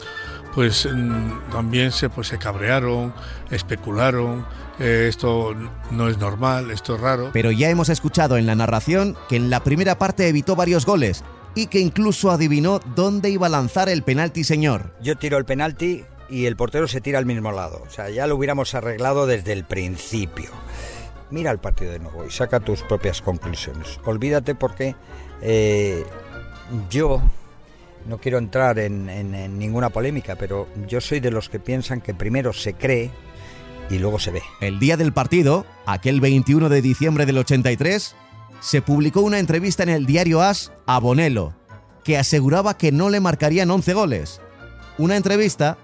pues 0.54 0.86
mm, 0.86 1.50
también 1.50 1.90
se, 1.90 2.10
pues, 2.10 2.28
se 2.28 2.38
cabrearon, 2.38 3.14
especularon, 3.50 4.44
eh, 4.80 5.06
esto 5.08 5.54
no 5.90 6.08
es 6.08 6.18
normal, 6.18 6.70
esto 6.70 6.96
es 6.96 7.00
raro. 7.00 7.30
Pero 7.32 7.50
ya 7.50 7.70
hemos 7.70 7.88
escuchado 7.88 8.36
en 8.36 8.46
la 8.46 8.54
narración 8.54 9.16
que 9.28 9.36
en 9.36 9.50
la 9.50 9.62
primera 9.62 9.98
parte 9.98 10.28
evitó 10.28 10.56
varios 10.56 10.86
goles 10.86 11.22
y 11.54 11.66
que 11.66 11.80
incluso 11.80 12.30
adivinó 12.30 12.80
dónde 12.96 13.30
iba 13.30 13.46
a 13.46 13.50
lanzar 13.50 13.88
el 13.88 14.02
penalti 14.02 14.44
señor. 14.44 14.94
Yo 15.00 15.16
tiro 15.16 15.38
el 15.38 15.44
penalti 15.44 16.04
y 16.28 16.46
el 16.46 16.56
portero 16.56 16.88
se 16.88 17.00
tira 17.00 17.18
al 17.18 17.26
mismo 17.26 17.52
lado. 17.52 17.82
O 17.86 17.90
sea, 17.90 18.10
ya 18.10 18.26
lo 18.26 18.36
hubiéramos 18.36 18.74
arreglado 18.74 19.26
desde 19.26 19.52
el 19.52 19.64
principio 19.64 20.50
mira 21.30 21.50
el 21.50 21.58
partido 21.58 21.92
de 21.92 21.98
nuevo 21.98 22.24
y 22.26 22.30
saca 22.30 22.60
tus 22.60 22.82
propias 22.82 23.22
conclusiones. 23.22 23.98
Olvídate 24.04 24.54
porque 24.54 24.94
eh, 25.40 26.04
yo 26.90 27.22
no 28.06 28.18
quiero 28.18 28.38
entrar 28.38 28.78
en, 28.78 29.08
en, 29.08 29.34
en, 29.34 29.58
ninguna 29.58 29.90
polémica, 29.90 30.36
pero 30.36 30.68
yo 30.86 31.00
soy 31.00 31.20
de 31.20 31.30
los 31.30 31.48
que 31.48 31.60
piensan 31.60 32.00
que 32.00 32.14
primero 32.14 32.52
se 32.52 32.74
cree 32.74 33.10
y 33.90 33.98
luego 33.98 34.18
se 34.18 34.30
ve. 34.30 34.42
El 34.60 34.78
día 34.78 34.96
del 34.96 35.12
partido, 35.12 35.66
aquel 35.86 36.20
21 36.20 36.68
de 36.68 36.82
diciembre 36.82 37.26
del 37.26 37.38
83, 37.38 38.14
se 38.60 38.82
publicó 38.82 39.20
una 39.20 39.38
entrevista 39.38 39.82
en 39.82 39.88
el 39.88 40.06
diario 40.06 40.42
As 40.42 40.72
a 40.86 40.98
Bonello, 41.00 41.54
que 42.04 42.18
aseguraba 42.18 42.76
que 42.76 42.92
no 42.92 43.10
le 43.10 43.20
marcarían 43.20 43.70
11 43.70 43.94
goles. 43.94 44.40
Una 44.98 45.16
entrevista 45.16 45.78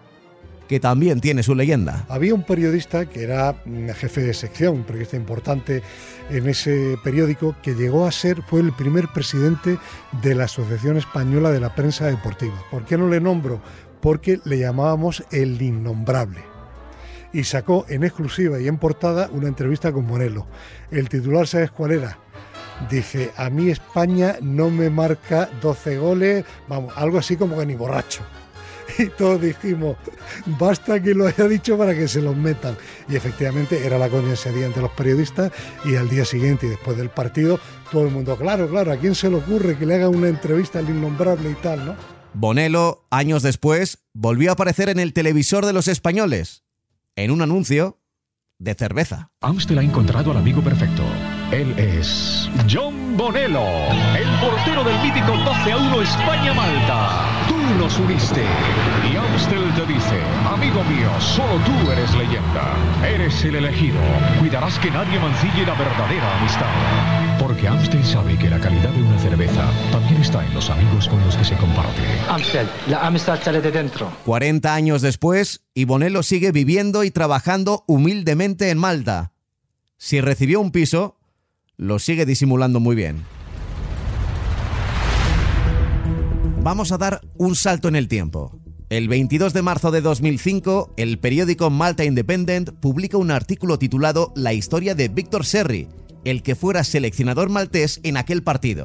que 0.69 0.81
también 0.81 1.21
tiene 1.21 1.43
su 1.43 1.55
leyenda. 1.55 2.05
Había 2.09 2.35
un 2.35 2.43
periodista 2.43 3.07
que 3.07 3.23
era 3.23 3.55
jefe 3.95 4.23
de 4.23 4.35
sección, 4.35 4.77
un 4.77 4.85
periodista 4.85 5.17
importante 5.17 5.83
en 6.29 6.49
ese 6.49 6.99
periódico, 7.05 7.55
que 7.63 7.75
llegó 7.75 8.07
a 8.07 8.13
ser, 8.13 8.43
fue 8.43 8.61
el 8.61 8.73
primer 8.73 9.09
presidente 9.09 9.79
de 10.23 10.35
la 10.35 10.45
Asociación 10.45 10.97
Española 10.97 11.51
de 11.51 11.61
la 11.61 11.75
Prensa 11.75 12.07
Deportiva. 12.07 12.57
¿Por 12.71 12.85
qué 12.85 12.99
no 12.99 13.09
le 13.09 13.21
nombro? 13.21 13.61
Porque 14.01 14.41
le 14.45 14.59
llamábamos 14.59 15.25
el 15.31 15.61
innombrable. 15.63 16.56
Y 17.33 17.45
sacó 17.45 17.87
en 17.88 18.04
exclusiva 18.04 18.61
y 18.61 18.68
en 18.68 18.78
portada 18.78 19.28
una 19.33 19.49
entrevista 19.49 19.92
con 19.92 20.06
Morelo. 20.06 20.47
El 20.90 21.09
titular, 21.09 21.47
¿sabes 21.47 21.71
cuál 21.71 21.92
era? 21.92 22.18
Dije, 22.90 23.30
a 23.37 23.50
mí 23.50 23.71
España 23.71 24.37
no 24.40 24.71
me 24.71 24.90
marca 24.90 25.49
12 25.62 25.99
goles, 25.99 26.45
vamos, 26.68 26.92
algo 26.97 27.18
así 27.18 27.37
como 27.37 27.59
que 27.59 27.66
ni 27.66 27.75
borracho 27.75 28.23
y 28.99 29.06
todos 29.06 29.40
dijimos, 29.40 29.97
basta 30.59 31.02
que 31.02 31.14
lo 31.14 31.26
haya 31.26 31.47
dicho 31.49 31.76
para 31.76 31.95
que 31.95 32.09
se 32.09 32.21
los 32.21 32.37
metan. 32.37 32.76
Y 33.09 33.16
efectivamente 33.16 33.85
era 33.87 33.99
la 33.99 34.09
coña 34.09 34.33
ese 34.33 34.52
día 34.52 34.66
ante 34.66 34.80
los 34.80 34.90
periodistas 34.92 35.52
y 35.85 35.97
al 35.97 36.09
día 36.09 36.25
siguiente 36.25 36.66
y 36.66 36.71
después 36.71 36.97
del 36.97 37.11
partido, 37.11 37.59
todo 37.90 38.06
el 38.06 38.11
mundo, 38.11 38.37
claro, 38.37 38.68
claro, 38.68 38.92
¿a 38.92 38.97
quién 38.97 39.14
se 39.14 39.28
le 39.30 39.37
ocurre 39.37 39.76
que 39.76 39.87
le 39.87 39.97
haga 39.97 40.09
una 40.09 40.28
entrevista 40.28 40.78
al 40.78 40.88
innombrable 40.88 41.50
y 41.50 41.54
tal, 41.54 41.85
no? 41.85 41.97
Bonello, 42.35 43.06
años 43.11 43.42
después, 43.42 44.04
volvió 44.12 44.50
a 44.50 44.54
aparecer 44.54 44.90
en 44.90 44.99
el 44.99 45.14
televisor 45.14 45.64
de 45.64 45.73
los 45.73 45.88
españoles, 45.88 46.64
en 47.17 47.31
un 47.31 47.43
anuncio 47.43 47.99
de 48.59 48.75
cerveza. 48.75 49.31
Amstel 49.41 49.79
ha 49.79 49.83
encontrado 49.83 50.31
al 50.31 50.39
amigo 50.39 50.63
perfecto. 50.63 51.03
Él 51.51 51.75
es 51.79 52.49
John 52.71 53.17
Bonello, 53.17 53.67
el 54.17 54.29
portero 54.41 54.85
del 54.85 55.01
mítico 55.03 55.33
12 55.33 55.73
a 55.73 55.77
1 55.77 56.03
España-Malta. 56.03 57.56
Tú 57.67 57.75
nos 57.75 57.99
uniste. 57.99 58.45
Y 59.13 59.17
Amstel 59.17 59.75
te 59.75 59.93
dice, 59.93 60.21
amigo 60.49 60.85
mío, 60.85 61.11
solo 61.19 61.59
tú 61.65 61.91
eres 61.91 62.15
leyenda. 62.15 62.77
Eres 63.05 63.45
el 63.45 63.57
elegido. 63.57 63.99
Cuidarás 64.39 64.79
que 64.79 64.89
nadie 64.89 65.19
mancille 65.19 65.67
la 65.67 65.75
verdadera 65.75 66.39
amistad. 66.39 67.41
Porque 67.41 67.67
Amstel 67.67 68.05
sabe 68.05 68.39
que 68.39 68.49
la 68.49 68.61
calidad 68.61 68.91
de 68.91 69.03
una 69.03 69.19
cerveza 69.19 69.69
también 69.91 70.23
está 70.23 70.47
en 70.47 70.55
los 70.55 70.71
amigos 70.71 71.09
con 71.09 71.21
los 71.25 71.37
que 71.37 71.45
se 71.45 71.57
comparte. 71.57 72.03
Amstel, 72.29 72.69
la 72.89 73.05
amistad 73.05 73.43
sale 73.43 73.61
de 73.61 73.73
dentro. 73.73 74.13
40 74.25 74.73
años 74.73 75.03
después, 75.03 75.63
y 75.75 75.87
Bonello 75.87 76.23
sigue 76.23 76.53
viviendo 76.53 77.03
y 77.03 77.11
trabajando 77.11 77.83
humildemente 77.89 78.71
en 78.71 78.79
Malta. 78.79 79.33
Si 79.97 80.21
recibió 80.21 80.61
un 80.61 80.71
piso, 80.71 81.17
lo 81.77 81.99
sigue 81.99 82.27
disimulando 82.27 82.79
muy 82.79 82.95
bien. 82.95 83.25
Vamos 86.67 86.91
a 86.91 86.99
dar 86.99 87.21
un 87.39 87.55
salto 87.55 87.87
en 87.87 87.95
el 87.95 88.09
tiempo. 88.09 88.51
El 88.89 89.07
22 89.07 89.53
de 89.53 89.63
marzo 89.63 89.93
de 89.93 90.01
2005, 90.01 90.95
el 90.97 91.21
periódico 91.21 91.71
Malta 91.71 92.05
Independent 92.05 92.71
publica 92.71 93.19
un 93.19 93.31
artículo 93.31 93.79
titulado 93.79 94.33
La 94.35 94.53
historia 94.53 94.97
de 94.97 95.07
Víctor 95.07 95.47
Serri, 95.47 95.87
el 96.25 96.43
que 96.43 96.57
fuera 96.57 96.83
seleccionador 96.83 97.51
maltés 97.51 98.01
en 98.03 98.17
aquel 98.17 98.43
partido. 98.43 98.85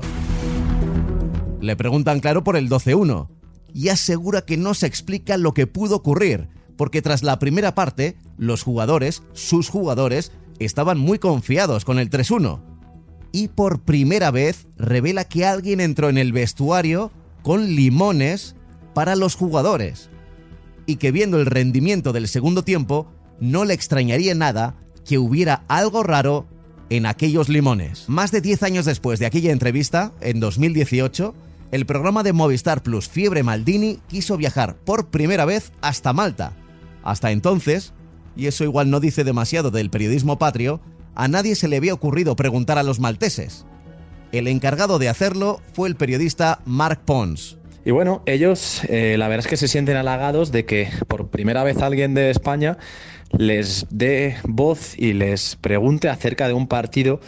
Le 1.59 1.75
preguntan 1.75 2.19
claro 2.19 2.43
por 2.43 2.55
el 2.55 2.69
12-1 2.69 3.29
y 3.73 3.89
asegura 3.89 4.43
que 4.43 4.57
no 4.57 4.75
se 4.75 4.85
explica 4.85 5.37
lo 5.37 5.55
que 5.55 5.65
pudo 5.65 5.95
ocurrir, 5.95 6.49
porque 6.77 7.01
tras 7.01 7.23
la 7.23 7.39
primera 7.39 7.73
parte, 7.73 8.15
los 8.37 8.61
jugadores, 8.61 9.23
sus 9.33 9.69
jugadores, 9.69 10.31
estaban 10.59 10.99
muy 10.99 11.17
confiados 11.17 11.83
con 11.83 11.97
el 11.97 12.11
3-1 12.11 12.61
y 13.31 13.47
por 13.47 13.81
primera 13.81 14.29
vez 14.29 14.67
revela 14.77 15.23
que 15.23 15.45
alguien 15.47 15.79
entró 15.79 16.09
en 16.09 16.19
el 16.19 16.31
vestuario 16.31 17.11
con 17.41 17.75
limones 17.75 18.55
para 18.93 19.15
los 19.15 19.35
jugadores 19.35 20.09
y 20.85 20.97
que 20.97 21.11
viendo 21.11 21.39
el 21.39 21.45
rendimiento 21.45 22.13
del 22.13 22.27
segundo 22.27 22.63
tiempo 22.63 23.07
no 23.39 23.65
le 23.65 23.73
extrañaría 23.73 24.35
nada 24.35 24.75
que 25.05 25.17
hubiera 25.17 25.63
algo 25.67 26.03
raro 26.03 26.47
en 26.89 27.05
aquellos 27.05 27.49
limones. 27.49 28.07
Más 28.07 28.31
de 28.31 28.41
10 28.41 28.63
años 28.63 28.85
después 28.85 29.19
de 29.19 29.25
aquella 29.25 29.51
entrevista, 29.51 30.11
en 30.19 30.39
2018, 30.39 31.33
el 31.71 31.85
programa 31.85 32.21
de 32.23 32.33
Movistar 32.33 32.83
Plus 32.83 33.07
Fiebre 33.07 33.43
Maldini 33.43 33.99
quiso 34.07 34.35
viajar 34.35 34.75
por 34.75 35.07
primera 35.07 35.45
vez 35.45 35.71
hasta 35.81 36.11
Malta. 36.11 36.53
Hasta 37.03 37.31
entonces, 37.31 37.93
y 38.35 38.47
eso 38.47 38.63
igual 38.65 38.89
no 38.89 38.99
dice 38.99 39.23
demasiado 39.23 39.71
del 39.71 39.89
periodismo 39.89 40.37
patrio, 40.37 40.81
a 41.15 41.27
nadie 41.27 41.55
se 41.55 41.67
le 41.67 41.77
había 41.77 41.93
ocurrido 41.93 42.35
preguntar 42.35 42.77
a 42.77 42.83
los 42.83 42.99
malteses. 42.99 43.65
El 44.31 44.47
encargado 44.47 44.97
de 44.97 45.09
hacerlo 45.09 45.59
fue 45.73 45.89
el 45.89 45.95
periodista 45.95 46.61
Mark 46.65 47.01
Pons. 47.03 47.57
Y 47.83 47.91
bueno, 47.91 48.23
ellos 48.25 48.81
eh, 48.87 49.15
la 49.17 49.27
verdad 49.27 49.45
es 49.45 49.49
que 49.49 49.57
se 49.57 49.67
sienten 49.67 49.97
halagados 49.97 50.51
de 50.51 50.65
que 50.65 50.87
por 51.07 51.29
primera 51.29 51.63
vez 51.63 51.81
alguien 51.81 52.13
de 52.13 52.29
España 52.29 52.77
les 53.37 53.87
dé 53.89 54.37
voz 54.43 54.97
y 54.97 55.13
les 55.13 55.57
pregunte 55.57 56.07
acerca 56.07 56.47
de 56.47 56.53
un 56.53 56.67
partido 56.67 57.19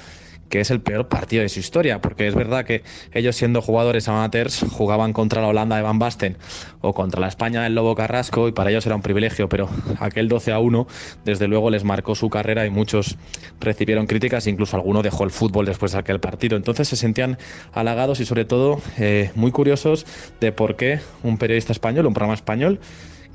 que 0.53 0.59
es 0.59 0.69
el 0.69 0.81
peor 0.81 1.07
partido 1.07 1.41
de 1.41 1.49
su 1.49 1.59
historia, 1.59 1.99
porque 1.99 2.27
es 2.27 2.35
verdad 2.35 2.63
que 2.63 2.83
ellos 3.11 3.35
siendo 3.35 3.59
jugadores 3.59 4.07
amateurs 4.07 4.63
jugaban 4.69 5.11
contra 5.11 5.41
la 5.41 5.47
Holanda 5.47 5.77
de 5.77 5.81
Van 5.81 5.97
Basten 5.97 6.37
o 6.79 6.93
contra 6.93 7.19
la 7.19 7.27
España 7.27 7.63
del 7.63 7.73
Lobo 7.73 7.95
Carrasco 7.95 8.47
y 8.47 8.51
para 8.51 8.69
ellos 8.69 8.85
era 8.85 8.95
un 8.95 9.01
privilegio, 9.01 9.49
pero 9.49 9.67
aquel 9.99 10.27
12 10.27 10.51
a 10.51 10.59
1 10.59 10.85
desde 11.25 11.47
luego 11.47 11.71
les 11.71 11.83
marcó 11.83 12.13
su 12.13 12.29
carrera 12.29 12.67
y 12.67 12.69
muchos 12.69 13.17
recibieron 13.59 14.05
críticas, 14.05 14.45
incluso 14.45 14.77
alguno 14.77 15.01
dejó 15.01 15.23
el 15.23 15.31
fútbol 15.31 15.65
después 15.65 15.93
de 15.93 15.97
aquel 15.97 16.19
partido. 16.19 16.55
Entonces 16.55 16.87
se 16.87 16.97
sentían 16.97 17.39
halagados 17.71 18.19
y 18.19 18.25
sobre 18.25 18.45
todo 18.45 18.79
eh, 18.99 19.31
muy 19.33 19.49
curiosos 19.49 20.05
de 20.39 20.51
por 20.51 20.75
qué 20.75 20.99
un 21.23 21.39
periodista 21.39 21.71
español, 21.73 22.05
un 22.05 22.13
programa 22.13 22.35
español, 22.35 22.79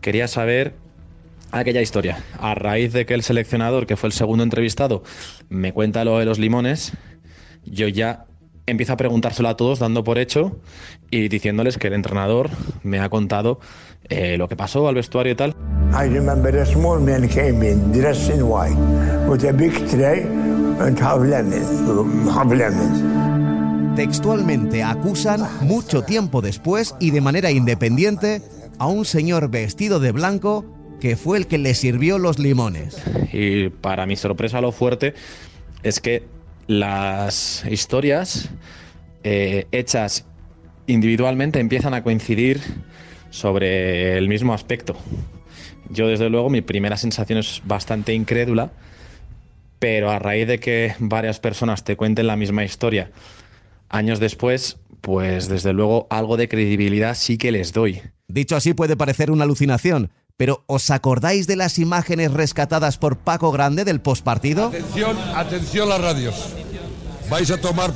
quería 0.01 0.29
saber 0.29 0.75
aquella 1.51 1.81
historia. 1.81 2.23
A 2.39 2.55
raíz 2.55 2.93
de 2.93 3.07
que 3.07 3.15
el 3.15 3.23
seleccionador, 3.23 3.87
que 3.87 3.97
fue 3.97 4.09
el 4.09 4.13
segundo 4.13 4.45
entrevistado, 4.45 5.03
me 5.49 5.73
cuenta 5.73 6.05
lo 6.05 6.19
de 6.19 6.25
los 6.25 6.39
limones, 6.39 6.93
yo 7.71 7.89
ya 7.89 8.27
empiezo 8.67 8.93
a 8.93 8.97
preguntárselo 8.97 9.49
a 9.49 9.57
todos 9.57 9.79
dando 9.79 10.05
por 10.05 10.19
hecho 10.19 10.61
y 11.11 11.29
diciéndoles 11.29 11.79
que 11.79 11.89
el 11.89 11.95
entrenador 11.95 12.51
me 12.83 13.01
ha 13.01 13.09
contado 13.09 13.61
eh, 14.09 14.37
lo 14.37 14.49
que 14.49 14.57
pasó 14.57 14.89
al 14.89 14.95
vestuario 14.95 15.33
y 15.33 15.37
tal. 15.37 15.55
I 15.93 16.09
remember 16.09 16.55
a 16.59 16.67
small 16.67 17.01
man 17.01 17.29
came 17.29 17.67
in 17.69 17.93
dressed 17.93 18.35
in 18.35 18.43
white 18.43 18.77
with 19.27 19.45
a 19.45 19.53
big 19.53 19.73
tray 19.89 20.23
and 20.81 20.99
half 21.01 21.21
lemons, 21.21 21.67
half 22.31 22.51
lemons. 22.53 23.03
Textualmente 23.97 24.85
acusan 24.85 25.43
mucho 25.63 26.03
tiempo 26.03 26.41
después 26.41 26.95
y 27.01 27.11
de 27.11 27.21
manera 27.21 27.51
independiente 27.51 28.43
a 28.79 28.87
un 28.87 29.05
señor 29.05 29.51
vestido 29.51 29.99
de 29.99 30.13
blanco 30.13 30.65
que 31.01 31.17
fue 31.17 31.39
el 31.39 31.47
que 31.47 31.59
le 31.59 31.75
sirvió 31.75 32.19
los 32.19 32.39
limones. 32.39 33.03
Y 33.33 33.71
para 33.71 34.07
mi 34.07 34.15
sorpresa 34.15 34.61
lo 34.61 34.73
fuerte 34.73 35.15
es 35.83 36.01
que 36.01 36.38
las 36.69 37.65
historias 37.69 38.51
eh, 39.25 39.67
hechas 39.73 40.27
individualmente 40.87 41.59
empiezan 41.59 41.95
a 41.95 42.05
coincidir 42.05 42.61
sobre 43.31 44.17
el 44.17 44.29
mismo 44.29 44.55
aspecto. 44.55 44.97
Yo 45.91 46.07
desde 46.07 46.31
luego 46.31 46.51
mi 46.51 46.61
primera 46.61 46.97
sensación 46.97 47.39
es 47.39 47.63
bastante 47.65 48.15
incrédula, 48.15 48.71
pero 49.79 50.11
a 50.11 50.19
raíz 50.19 50.47
de 50.47 50.61
que 50.61 50.95
varias 50.99 51.41
personas 51.41 51.85
te 51.85 51.97
cuenten 51.97 52.27
la 52.27 52.37
misma 52.37 52.65
historia 52.65 53.11
años 53.89 54.21
después, 54.21 54.77
pues 55.01 55.49
desde 55.49 55.73
luego 55.73 56.07
algo 56.11 56.37
de 56.37 56.49
credibilidad 56.49 57.15
sí 57.15 57.39
que 57.39 57.51
les 57.51 57.73
doy. 57.73 58.03
Dicho 58.29 58.57
así 58.57 58.75
puede 58.75 58.97
parecer 58.97 59.31
una 59.31 59.45
alucinación, 59.45 60.11
pero 60.39 60.63
¿os 60.67 60.91
acordáis 60.91 61.49
de 61.49 61.57
las 61.57 61.81
imágenes 61.81 62.33
rescatadas 62.33 62.97
por 62.97 63.19
Paco 63.19 63.51
Grande 63.51 63.85
del 63.85 64.01
postpartido? 64.01 64.69
Atención, 64.69 65.19
atención 65.35 65.89
las 65.89 66.01
radios. 66.01 66.35
Vais 67.29 67.51
a 67.51 67.61
tomar 67.61 67.93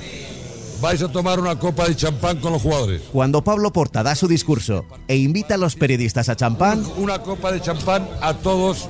vais 0.80 1.00
a 1.00 1.08
tomar 1.08 1.38
una 1.38 1.56
copa 1.56 1.86
de 1.86 1.94
champán 1.94 2.40
con 2.40 2.52
los 2.52 2.60
jugadores. 2.60 3.02
Cuando 3.12 3.44
Pablo 3.44 3.72
Porta 3.72 4.02
da 4.02 4.16
su 4.16 4.26
discurso 4.26 4.84
e 5.06 5.16
invita 5.16 5.54
a 5.54 5.56
los 5.56 5.76
periodistas 5.76 6.28
a 6.28 6.34
champán, 6.34 6.84
una 6.96 7.20
copa 7.20 7.52
de 7.52 7.60
champán 7.60 8.08
a 8.20 8.34
todos 8.34 8.88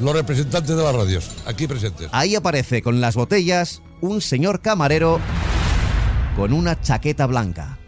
los 0.00 0.14
representantes 0.14 0.74
de 0.74 0.82
las 0.82 0.94
radios 0.94 1.30
aquí 1.46 1.66
presentes. 1.66 2.08
Ahí 2.12 2.34
aparece 2.34 2.80
con 2.80 3.02
las 3.02 3.14
botellas 3.14 3.82
un 4.00 4.22
señor 4.22 4.62
camarero 4.62 5.20
con 6.34 6.54
una 6.54 6.80
chaqueta 6.80 7.26
blanca. 7.26 7.78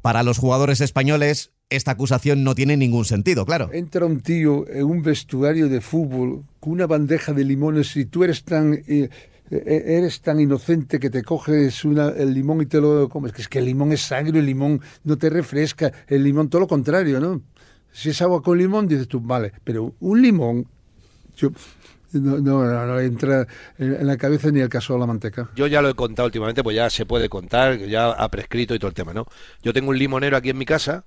Para 0.00 0.22
los 0.22 0.38
jugadores 0.38 0.80
españoles, 0.80 1.53
esta 1.70 1.92
acusación 1.92 2.44
no 2.44 2.54
tiene 2.54 2.76
ningún 2.76 3.04
sentido, 3.04 3.44
claro. 3.44 3.70
Entra 3.72 4.06
un 4.06 4.20
tío 4.20 4.68
en 4.68 4.84
un 4.84 5.02
vestuario 5.02 5.68
de 5.68 5.80
fútbol 5.80 6.44
con 6.60 6.72
una 6.72 6.86
bandeja 6.86 7.32
de 7.32 7.44
limones 7.44 7.96
y 7.96 8.06
tú 8.06 8.24
eres 8.24 8.44
tan... 8.44 8.74
Eh, 8.86 9.08
eres 9.50 10.22
tan 10.22 10.40
inocente 10.40 10.98
que 10.98 11.10
te 11.10 11.22
coges 11.22 11.84
una, 11.84 12.08
el 12.08 12.32
limón 12.32 12.62
y 12.62 12.66
te 12.66 12.80
lo 12.80 13.08
comes. 13.08 13.32
Que 13.32 13.42
es 13.42 13.48
que 13.48 13.58
el 13.58 13.66
limón 13.66 13.92
es 13.92 14.00
sangre, 14.00 14.40
el 14.40 14.46
limón 14.46 14.80
no 15.04 15.18
te 15.18 15.28
refresca, 15.28 15.92
el 16.08 16.24
limón 16.24 16.48
todo 16.48 16.62
lo 16.62 16.66
contrario, 16.66 17.20
¿no? 17.20 17.42
Si 17.92 18.10
es 18.10 18.22
agua 18.22 18.42
con 18.42 18.58
limón, 18.58 18.88
dices 18.88 19.06
tú, 19.06 19.20
vale, 19.20 19.52
pero 19.62 19.94
un 20.00 20.22
limón, 20.22 20.66
yo, 21.36 21.50
no, 22.12 22.38
no, 22.38 22.86
no, 22.86 23.00
entra 23.00 23.46
en 23.78 24.06
la 24.06 24.16
cabeza 24.16 24.50
ni 24.50 24.60
el 24.60 24.68
caso 24.68 24.94
de 24.94 25.00
la 25.00 25.06
manteca. 25.06 25.50
Yo 25.54 25.66
ya 25.66 25.82
lo 25.82 25.88
he 25.88 25.94
contado 25.94 26.26
últimamente, 26.26 26.64
pues 26.64 26.74
ya 26.74 26.90
se 26.90 27.06
puede 27.06 27.28
contar, 27.28 27.78
ya 27.78 28.10
ha 28.10 28.28
prescrito 28.30 28.74
y 28.74 28.78
todo 28.78 28.88
el 28.88 28.94
tema, 28.94 29.12
¿no? 29.12 29.26
Yo 29.62 29.72
tengo 29.72 29.90
un 29.90 29.98
limonero 29.98 30.36
aquí 30.36 30.50
en 30.50 30.58
mi 30.58 30.64
casa 30.64 31.04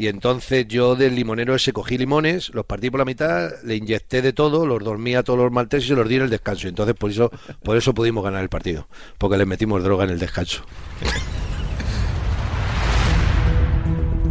y 0.00 0.08
entonces 0.08 0.66
yo 0.66 0.96
del 0.96 1.14
limonero 1.14 1.54
ese 1.54 1.74
cogí 1.74 1.98
limones, 1.98 2.48
los 2.54 2.64
partí 2.64 2.88
por 2.88 3.00
la 3.00 3.04
mitad, 3.04 3.50
le 3.62 3.76
inyecté 3.76 4.22
de 4.22 4.32
todo, 4.32 4.64
los 4.64 4.82
dormí 4.82 5.14
a 5.14 5.22
todos 5.22 5.38
los 5.38 5.52
malteses 5.52 5.84
y 5.84 5.88
se 5.88 5.94
los 5.94 6.08
di 6.08 6.16
en 6.16 6.22
el 6.22 6.30
descanso. 6.30 6.68
Entonces 6.68 6.96
por 6.96 7.10
eso, 7.10 7.30
por 7.62 7.76
eso 7.76 7.92
pudimos 7.92 8.24
ganar 8.24 8.42
el 8.42 8.48
partido, 8.48 8.88
porque 9.18 9.36
le 9.36 9.44
metimos 9.44 9.84
droga 9.84 10.04
en 10.04 10.10
el 10.10 10.18
descanso. 10.18 10.64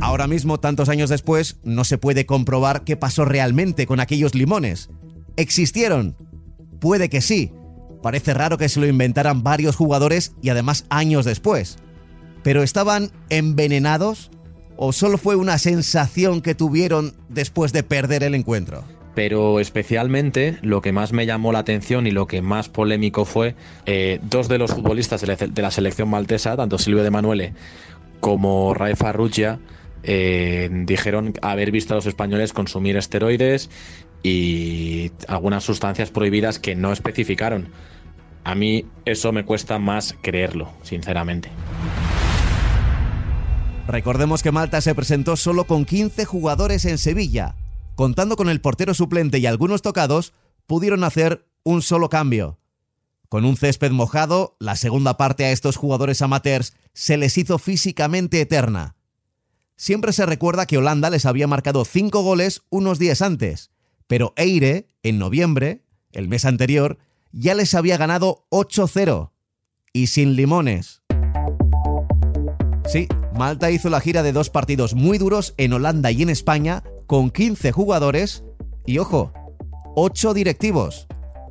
Ahora 0.01 0.25
mismo, 0.25 0.59
tantos 0.59 0.89
años 0.89 1.11
después, 1.11 1.59
no 1.63 1.83
se 1.83 1.99
puede 1.99 2.25
comprobar 2.25 2.83
qué 2.83 2.97
pasó 2.97 3.23
realmente 3.23 3.85
con 3.85 3.99
aquellos 3.99 4.33
limones. 4.33 4.89
¿Existieron? 5.35 6.17
Puede 6.79 7.09
que 7.09 7.21
sí. 7.21 7.51
Parece 8.01 8.33
raro 8.33 8.57
que 8.57 8.69
se 8.69 8.79
lo 8.79 8.87
inventaran 8.87 9.43
varios 9.43 9.75
jugadores 9.75 10.33
y 10.41 10.49
además 10.49 10.85
años 10.89 11.25
después. 11.25 11.77
¿Pero 12.41 12.63
estaban 12.63 13.11
envenenados? 13.29 14.31
¿O 14.81 14.93
solo 14.93 15.17
fue 15.17 15.35
una 15.35 15.57
sensación 15.57 16.39
que 16.39 16.55
tuvieron 16.55 17.13
después 17.27 17.73
de 17.73 17.83
perder 17.83 18.23
el 18.23 18.33
encuentro? 18.33 18.85
Pero 19.13 19.59
especialmente 19.59 20.57
lo 20.61 20.81
que 20.81 20.93
más 20.93 21.11
me 21.11 21.25
llamó 21.25 21.51
la 21.51 21.59
atención 21.59 22.07
y 22.07 22.11
lo 22.11 22.27
que 22.27 22.41
más 22.41 22.69
polémico 22.69 23.25
fue 23.25 23.55
eh, 23.85 24.21
dos 24.23 24.47
de 24.47 24.57
los 24.57 24.71
futbolistas 24.71 25.19
de 25.19 25.61
la 25.61 25.71
selección 25.71 26.09
maltesa, 26.09 26.55
tanto 26.55 26.77
Silvio 26.77 27.03
de 27.03 27.11
Manuele 27.11 27.53
como 28.21 28.73
Rafa 28.73 28.95
Farrugia, 28.95 29.59
eh, 30.03 30.69
dijeron 30.71 31.33
haber 31.41 31.71
visto 31.71 31.93
a 31.93 31.97
los 31.97 32.05
españoles 32.05 32.53
consumir 32.53 32.95
esteroides 32.95 33.69
y 34.23 35.11
algunas 35.27 35.65
sustancias 35.65 36.09
prohibidas 36.09 36.57
que 36.57 36.77
no 36.77 36.93
especificaron. 36.93 37.67
A 38.45 38.55
mí 38.55 38.85
eso 39.03 39.33
me 39.33 39.43
cuesta 39.43 39.77
más 39.77 40.15
creerlo, 40.21 40.69
sinceramente. 40.83 41.49
Recordemos 43.89 44.43
que 44.43 44.51
Malta 44.51 44.81
se 44.81 44.93
presentó 44.93 45.35
solo 45.35 45.65
con 45.65 45.83
15 45.83 46.23
jugadores 46.23 46.85
en 46.85 46.99
Sevilla. 46.99 47.55
Contando 47.95 48.35
con 48.35 48.47
el 48.47 48.61
portero 48.61 48.93
suplente 48.93 49.39
y 49.39 49.47
algunos 49.47 49.81
tocados, 49.81 50.31
pudieron 50.67 51.03
hacer 51.03 51.47
un 51.63 51.81
solo 51.81 52.07
cambio. 52.07 52.59
Con 53.29 53.45
un 53.45 53.57
césped 53.57 53.89
mojado, 53.89 54.55
la 54.59 54.75
segunda 54.75 55.17
parte 55.17 55.45
a 55.45 55.51
estos 55.51 55.75
jugadores 55.75 56.21
amateurs 56.21 56.73
se 56.93 57.17
les 57.17 57.35
hizo 57.39 57.57
físicamente 57.57 58.39
eterna. 58.39 58.95
Siempre 59.75 60.13
se 60.13 60.27
recuerda 60.27 60.67
que 60.67 60.77
Holanda 60.77 61.09
les 61.09 61.25
había 61.25 61.47
marcado 61.47 61.83
5 61.83 62.21
goles 62.21 62.61
unos 62.69 62.99
días 62.99 63.23
antes, 63.23 63.71
pero 64.05 64.33
Eire, 64.35 64.87
en 65.01 65.17
noviembre, 65.17 65.83
el 66.11 66.27
mes 66.27 66.45
anterior, 66.45 66.99
ya 67.31 67.55
les 67.55 67.73
había 67.73 67.97
ganado 67.97 68.45
8-0. 68.51 69.31
Y 69.93 70.07
sin 70.07 70.35
limones. 70.35 71.01
Sí, 72.85 73.07
Malta 73.39 73.71
hizo 73.71 73.89
la 73.89 74.01
gira 74.01 74.21
de 74.21 74.33
dos 74.33 74.49
partidos 74.49 74.95
muy 74.95 75.17
duros 75.17 75.55
en 75.57 75.71
Holanda 75.71 76.11
y 76.11 76.23
en 76.23 76.29
España, 76.29 76.83
con 77.07 77.29
15 77.29 77.71
jugadores 77.71 78.43
y, 78.85 78.97
ojo, 78.97 79.31
8 79.95 80.33
directivos. 80.33 81.07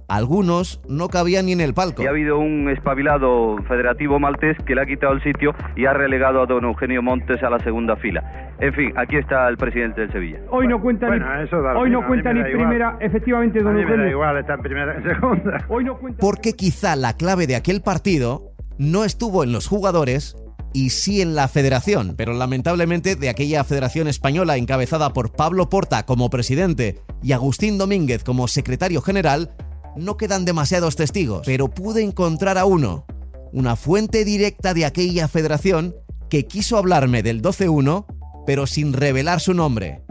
Algunos 0.06 0.82
no 0.86 1.08
cabían 1.08 1.46
ni 1.46 1.52
en 1.52 1.62
el 1.62 1.72
palco. 1.72 2.02
Y 2.02 2.06
ha 2.06 2.10
habido 2.10 2.38
un 2.38 2.68
espabilado 2.68 3.56
federativo 3.66 4.18
maltés 4.20 4.58
que 4.66 4.74
le 4.74 4.82
ha 4.82 4.84
quitado 4.84 5.14
el 5.14 5.22
sitio 5.22 5.54
y 5.76 5.86
ha 5.86 5.94
relegado 5.94 6.42
a 6.42 6.46
don 6.46 6.64
Eugenio 6.64 7.02
Montes 7.02 7.42
a 7.42 7.48
la 7.48 7.58
segunda 7.60 7.96
fila. 7.96 8.52
En 8.60 8.74
fin, 8.74 8.92
aquí 8.94 9.16
está 9.16 9.48
el 9.48 9.56
presidente 9.56 10.02
del 10.02 10.12
Sevilla. 10.12 10.40
Hoy 10.50 10.68
no 10.68 10.82
cuenta 10.82 11.06
Bueno, 11.06 11.24
ni, 11.38 11.44
eso 11.44 11.62
da 11.62 11.72
lo 11.72 11.80
hoy 11.80 11.90
no 11.90 12.06
cuenta 12.06 12.34
ni 12.34 12.42
primera, 12.42 12.98
efectivamente, 13.00 13.62
don 13.62 13.74
da 13.74 13.80
Eugenio. 13.80 14.10
igual, 14.10 14.36
está 14.36 14.54
en 14.54 14.60
primera, 14.60 14.94
en 14.94 15.04
segunda. 15.04 15.64
Hoy 15.68 15.84
no 15.84 15.96
cuenta. 15.96 16.20
Porque 16.20 16.52
quizá 16.52 16.96
la 16.96 17.16
clave 17.16 17.46
de 17.46 17.56
aquel 17.56 17.80
partido 17.80 18.52
no 18.76 19.04
estuvo 19.04 19.42
en 19.42 19.52
los 19.52 19.66
jugadores 19.68 20.36
y 20.72 20.90
sí 20.90 21.20
en 21.20 21.34
la 21.34 21.48
federación, 21.48 22.14
pero 22.16 22.32
lamentablemente 22.32 23.16
de 23.16 23.28
aquella 23.28 23.64
federación 23.64 24.08
española 24.08 24.56
encabezada 24.56 25.12
por 25.12 25.32
Pablo 25.32 25.68
Porta 25.68 26.04
como 26.04 26.30
presidente 26.30 27.00
y 27.22 27.32
Agustín 27.32 27.78
Domínguez 27.78 28.24
como 28.24 28.48
secretario 28.48 29.00
general, 29.00 29.50
no 29.96 30.16
quedan 30.16 30.44
demasiados 30.44 30.96
testigos, 30.96 31.42
pero 31.46 31.68
pude 31.68 32.02
encontrar 32.02 32.58
a 32.58 32.64
uno, 32.64 33.06
una 33.52 33.76
fuente 33.76 34.24
directa 34.24 34.74
de 34.74 34.84
aquella 34.84 35.28
federación 35.28 35.94
que 36.28 36.46
quiso 36.46 36.76
hablarme 36.76 37.22
del 37.22 37.42
12-1, 37.42 38.06
pero 38.46 38.66
sin 38.66 38.92
revelar 38.92 39.40
su 39.40 39.54
nombre. 39.54 40.02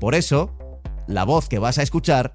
Por 0.00 0.14
eso, 0.14 0.56
la 1.06 1.24
voz 1.24 1.48
que 1.48 1.58
vas 1.58 1.78
a 1.78 1.82
escuchar 1.82 2.32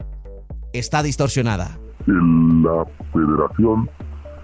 está 0.73 1.03
distorsionada. 1.03 1.79
en 2.07 2.63
la 2.63 2.85
federación 3.11 3.89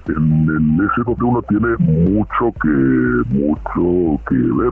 en 0.08 0.48
el 0.48 0.86
eje 0.86 1.02
donde 1.06 1.24
uno 1.24 1.42
tiene 1.44 1.68
mucho 1.80 2.54
que 2.62 3.34
mucho 3.34 4.22
que 4.28 4.36
ver 4.36 4.72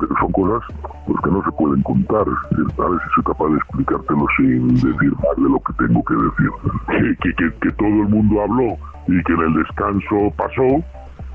pero 0.00 0.14
son 0.20 0.32
cosas 0.32 0.62
pues, 1.06 1.18
que 1.24 1.30
no 1.30 1.42
se 1.42 1.50
pueden 1.52 1.82
contar 1.82 2.20
a 2.20 2.88
ver 2.88 3.00
si 3.00 3.14
soy 3.14 3.24
capaz 3.24 3.48
de 3.48 3.56
explicártelo 3.56 4.26
sin 4.36 4.68
decir 4.74 5.12
más 5.16 5.36
de 5.36 5.48
lo 5.50 5.60
que 5.60 5.72
tengo 5.78 6.04
que 6.04 6.14
decir 6.14 7.16
que, 7.22 7.34
que, 7.34 7.58
que 7.60 7.72
todo 7.72 7.88
el 7.88 8.08
mundo 8.08 8.42
habló 8.42 8.76
y 9.08 9.22
que 9.24 9.32
en 9.32 9.40
el 9.40 9.54
descanso 9.54 10.32
pasó 10.36 10.84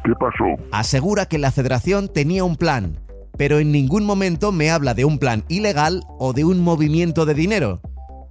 ¿qué 0.03 0.13
pasó? 0.15 0.63
Asegura 0.71 1.25
que 1.25 1.37
la 1.37 1.51
federación 1.51 2.07
tenía 2.07 2.43
un 2.43 2.55
plan, 2.55 2.99
pero 3.37 3.59
en 3.59 3.71
ningún 3.71 4.05
momento 4.05 4.51
me 4.51 4.69
habla 4.69 4.93
de 4.93 5.05
un 5.05 5.17
plan 5.17 5.43
ilegal 5.47 6.03
o 6.19 6.33
de 6.33 6.45
un 6.45 6.61
movimiento 6.61 7.25
de 7.25 7.33
dinero. 7.33 7.81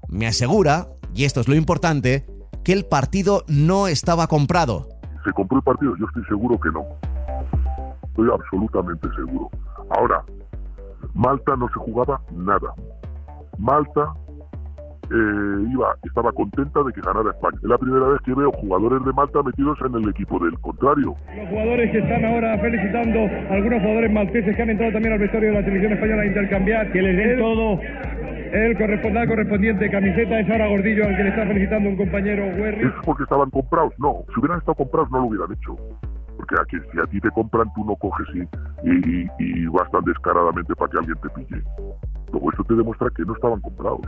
Me 0.08 0.26
asegura, 0.26 0.88
y 1.14 1.24
esto 1.24 1.40
es 1.40 1.48
lo 1.48 1.54
importante, 1.54 2.26
que 2.64 2.72
el 2.72 2.84
partido 2.84 3.44
no 3.48 3.88
estaba 3.88 4.26
comprado. 4.26 4.88
¿Se 5.24 5.32
compró 5.32 5.58
el 5.58 5.64
partido? 5.64 5.96
Yo 5.96 6.06
estoy 6.06 6.24
seguro 6.24 6.58
que 6.58 6.70
no. 6.70 6.84
Estoy 8.08 8.28
absolutamente 8.32 9.08
seguro. 9.16 9.50
Ahora, 9.90 10.22
Malta 11.14 11.56
no 11.56 11.68
se 11.68 11.74
jugaba 11.74 12.20
nada. 12.32 12.74
Malta 13.58 14.12
eh, 15.10 15.66
iba, 15.70 15.94
estaba 16.04 16.32
contenta 16.32 16.82
de 16.82 16.92
que 16.92 17.00
ganara 17.00 17.30
España. 17.30 17.58
Es 17.62 17.68
la 17.68 17.78
primera 17.78 18.06
vez 18.08 18.20
que 18.22 18.34
veo 18.34 18.50
jugadores 18.52 19.04
de 19.04 19.12
Malta 19.12 19.42
metidos 19.42 19.78
en 19.84 19.94
el 20.02 20.08
equipo 20.08 20.38
del 20.38 20.58
contrario. 20.60 21.14
Los 21.36 21.48
jugadores 21.48 21.90
que 21.90 21.98
están 21.98 22.24
ahora 22.24 22.58
felicitando, 22.58 23.18
algunos 23.50 23.80
jugadores 23.82 24.12
malteses 24.12 24.56
que 24.56 24.62
han 24.62 24.70
entrado 24.70 24.92
también 24.92 25.12
al 25.14 25.20
vestuario 25.20 25.50
de 25.50 25.54
la 25.60 25.64
selección 25.64 25.92
española 25.92 26.22
a 26.22 26.26
intercambiar, 26.26 26.92
que 26.92 27.02
les 27.02 27.16
den 27.16 27.38
todo. 27.38 27.80
El 28.52 28.76
correspondiente 28.76 29.90
camiseta 29.90 30.38
es 30.40 30.50
ahora 30.50 30.68
Gordillo 30.68 31.06
al 31.06 31.16
que 31.16 31.22
le 31.22 31.28
está 31.30 31.46
felicitando 31.46 31.88
un 31.88 31.96
compañero 31.96 32.44
Werry. 32.60 32.86
¿Es 32.86 32.92
porque 33.04 33.22
estaban 33.22 33.48
comprados? 33.50 33.94
No. 33.98 34.24
Si 34.32 34.40
hubieran 34.40 34.58
estado 34.58 34.74
comprados 34.74 35.10
no 35.10 35.20
lo 35.20 35.24
hubieran 35.26 35.52
hecho. 35.52 35.74
Porque 36.36 36.54
aquí, 36.60 36.76
si 36.92 36.98
a 37.00 37.06
ti 37.06 37.20
te 37.20 37.30
compran, 37.30 37.72
tú 37.74 37.84
no 37.84 37.96
coges 37.96 38.26
y, 38.34 38.40
y, 38.88 39.26
y- 39.38 39.62
y 39.64 39.66
vas 39.68 39.90
tan 39.90 40.04
descaradamente 40.04 40.74
para 40.74 40.90
que 40.90 40.98
alguien 40.98 41.16
te 41.22 41.28
pille. 41.30 41.62
Luego 42.32 42.50
esto 42.50 42.64
te 42.64 42.74
demuestra 42.74 43.08
que 43.16 43.24
no 43.24 43.34
estaban 43.34 43.60
comprados. 43.60 44.00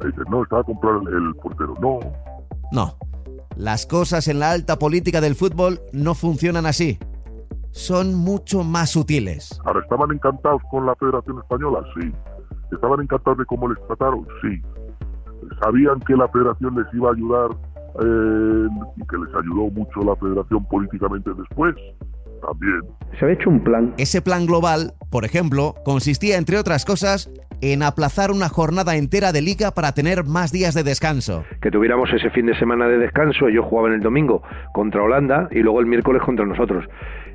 Ahí 0.00 0.06
dices, 0.10 0.24
no, 0.30 0.42
estaba 0.44 0.62
comprado 0.62 1.02
el, 1.08 1.14
el 1.28 1.34
portero. 1.36 1.74
No, 1.80 1.98
No, 2.72 2.96
las 3.56 3.84
cosas 3.86 4.28
en 4.28 4.38
la 4.38 4.52
alta 4.52 4.78
política 4.78 5.20
del 5.20 5.34
fútbol 5.34 5.80
no 5.92 6.14
funcionan 6.14 6.66
así. 6.66 6.98
Son 7.72 8.14
mucho 8.14 8.62
más 8.64 8.90
sutiles. 8.90 9.60
Ahora, 9.64 9.80
¿estaban 9.80 10.10
encantados 10.12 10.62
con 10.70 10.86
la 10.86 10.94
Federación 10.96 11.38
Española? 11.38 11.80
Sí. 12.00 12.12
¿Estaban 12.72 13.00
encantados 13.00 13.38
de 13.38 13.46
cómo 13.46 13.68
les 13.68 13.86
trataron? 13.86 14.26
Sí. 14.42 14.60
¿Sabían 15.62 16.00
que 16.00 16.14
la 16.14 16.28
Federación 16.28 16.76
les 16.76 16.94
iba 16.94 17.10
a 17.10 17.12
ayudar 17.12 17.50
eh, 18.00 18.68
y 18.96 19.06
que 19.06 19.18
les 19.18 19.34
ayudó 19.34 19.70
mucho 19.70 20.00
la 20.00 20.16
Federación 20.16 20.64
políticamente 20.66 21.30
después? 21.34 21.74
También. 22.40 22.80
Se 23.18 23.24
había 23.24 23.36
hecho 23.36 23.50
un 23.50 23.62
plan. 23.62 23.94
Ese 23.98 24.22
plan 24.22 24.46
global, 24.46 24.94
por 25.10 25.24
ejemplo, 25.24 25.74
consistía, 25.84 26.36
entre 26.36 26.58
otras 26.58 26.84
cosas, 26.84 27.30
en 27.60 27.82
aplazar 27.82 28.30
una 28.30 28.48
jornada 28.48 28.96
entera 28.96 29.32
de 29.32 29.42
liga 29.42 29.72
para 29.72 29.92
tener 29.92 30.24
más 30.24 30.52
días 30.52 30.74
de 30.74 30.82
descanso. 30.82 31.44
Que 31.60 31.70
tuviéramos 31.70 32.10
ese 32.12 32.30
fin 32.30 32.46
de 32.46 32.58
semana 32.58 32.86
de 32.86 32.98
descanso, 32.98 33.48
ellos 33.48 33.66
jugaban 33.68 33.92
el 33.92 34.00
domingo 34.00 34.42
contra 34.72 35.02
Holanda 35.02 35.48
y 35.50 35.60
luego 35.60 35.80
el 35.80 35.86
miércoles 35.86 36.22
contra 36.22 36.46
nosotros. 36.46 36.84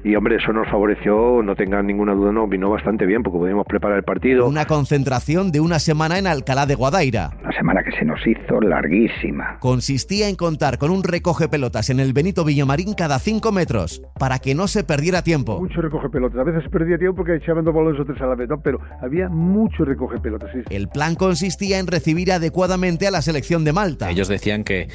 Y 0.04 0.16
hombre, 0.16 0.36
eso 0.36 0.54
nos 0.54 0.70
favoreció, 0.70 1.42
no 1.42 1.56
tengan 1.56 1.88
ninguna 1.88 2.14
duda, 2.14 2.32
nos 2.32 2.48
vino 2.48 2.70
bastante 2.70 3.08
bien 3.08 3.24
porque 3.24 3.40
podíamos 3.40 3.66
preparar 3.66 3.98
el 3.98 4.04
partido. 4.04 4.48
Una 4.48 4.66
concentración 4.66 5.52
de 5.52 5.62
una 5.62 5.80
semana 5.80 6.20
en 6.20 6.28
Alcalá 6.28 6.68
de 6.68 6.76
Guadaira. 6.76 7.32
La 7.44 7.52
semana 7.54 7.82
que 7.84 7.92
se 7.92 8.06
nos 8.06 8.20
hizo 8.28 8.62
larguísima. 8.62 9.58
Consistía 9.60 10.30
en 10.30 10.36
contar 10.36 10.78
con 10.78 10.92
un 10.92 11.04
recoge 11.04 11.50
pelotas 11.50 11.90
en 11.90 12.00
el 12.00 12.14
Benito 12.14 12.46
Villamarín 12.46 12.94
cada 12.94 13.18
5 13.18 13.52
metros, 13.52 14.04
para 14.20 14.38
que 14.38 14.54
no 14.54 14.68
se 14.68 14.84
perdiera 14.84 14.95
tiempo. 15.24 15.60
Mucho 15.60 15.82
recoge 15.82 16.10
pelotas. 16.10 16.40
A 16.40 16.44
veces 16.44 16.70
perdía 16.72 16.98
tiempo 16.98 17.18
porque 17.18 17.36
echaban 17.36 17.66
dos 17.66 17.74
balones 17.74 18.00
o 18.00 18.06
tres 18.06 18.22
a 18.22 18.26
la 18.26 18.36
vez, 18.36 18.50
¿no? 18.50 18.60
pero 18.62 18.80
había 19.02 19.30
mucho 19.30 19.86
recoge 19.86 20.20
pelotas. 20.20 20.52
Sí. 20.54 20.60
El 20.70 20.88
plan 20.88 21.16
consistía 21.16 21.80
en 21.80 21.88
recibir 21.88 22.32
adecuadamente 22.32 23.08
a 23.08 23.12
la 23.12 23.22
selección 23.22 23.64
de 23.64 23.74
Malta. 23.74 24.10
Ellos 24.10 24.28
decían 24.28 24.64
que 24.64 24.88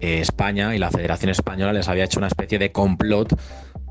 eh, 0.00 0.18
España 0.20 0.74
y 0.74 0.78
la 0.78 0.90
Federación 0.90 1.30
Española 1.30 1.72
les 1.72 1.88
había 1.88 2.04
hecho 2.04 2.18
una 2.20 2.28
especie 2.28 2.58
de 2.58 2.72
complot 2.72 3.38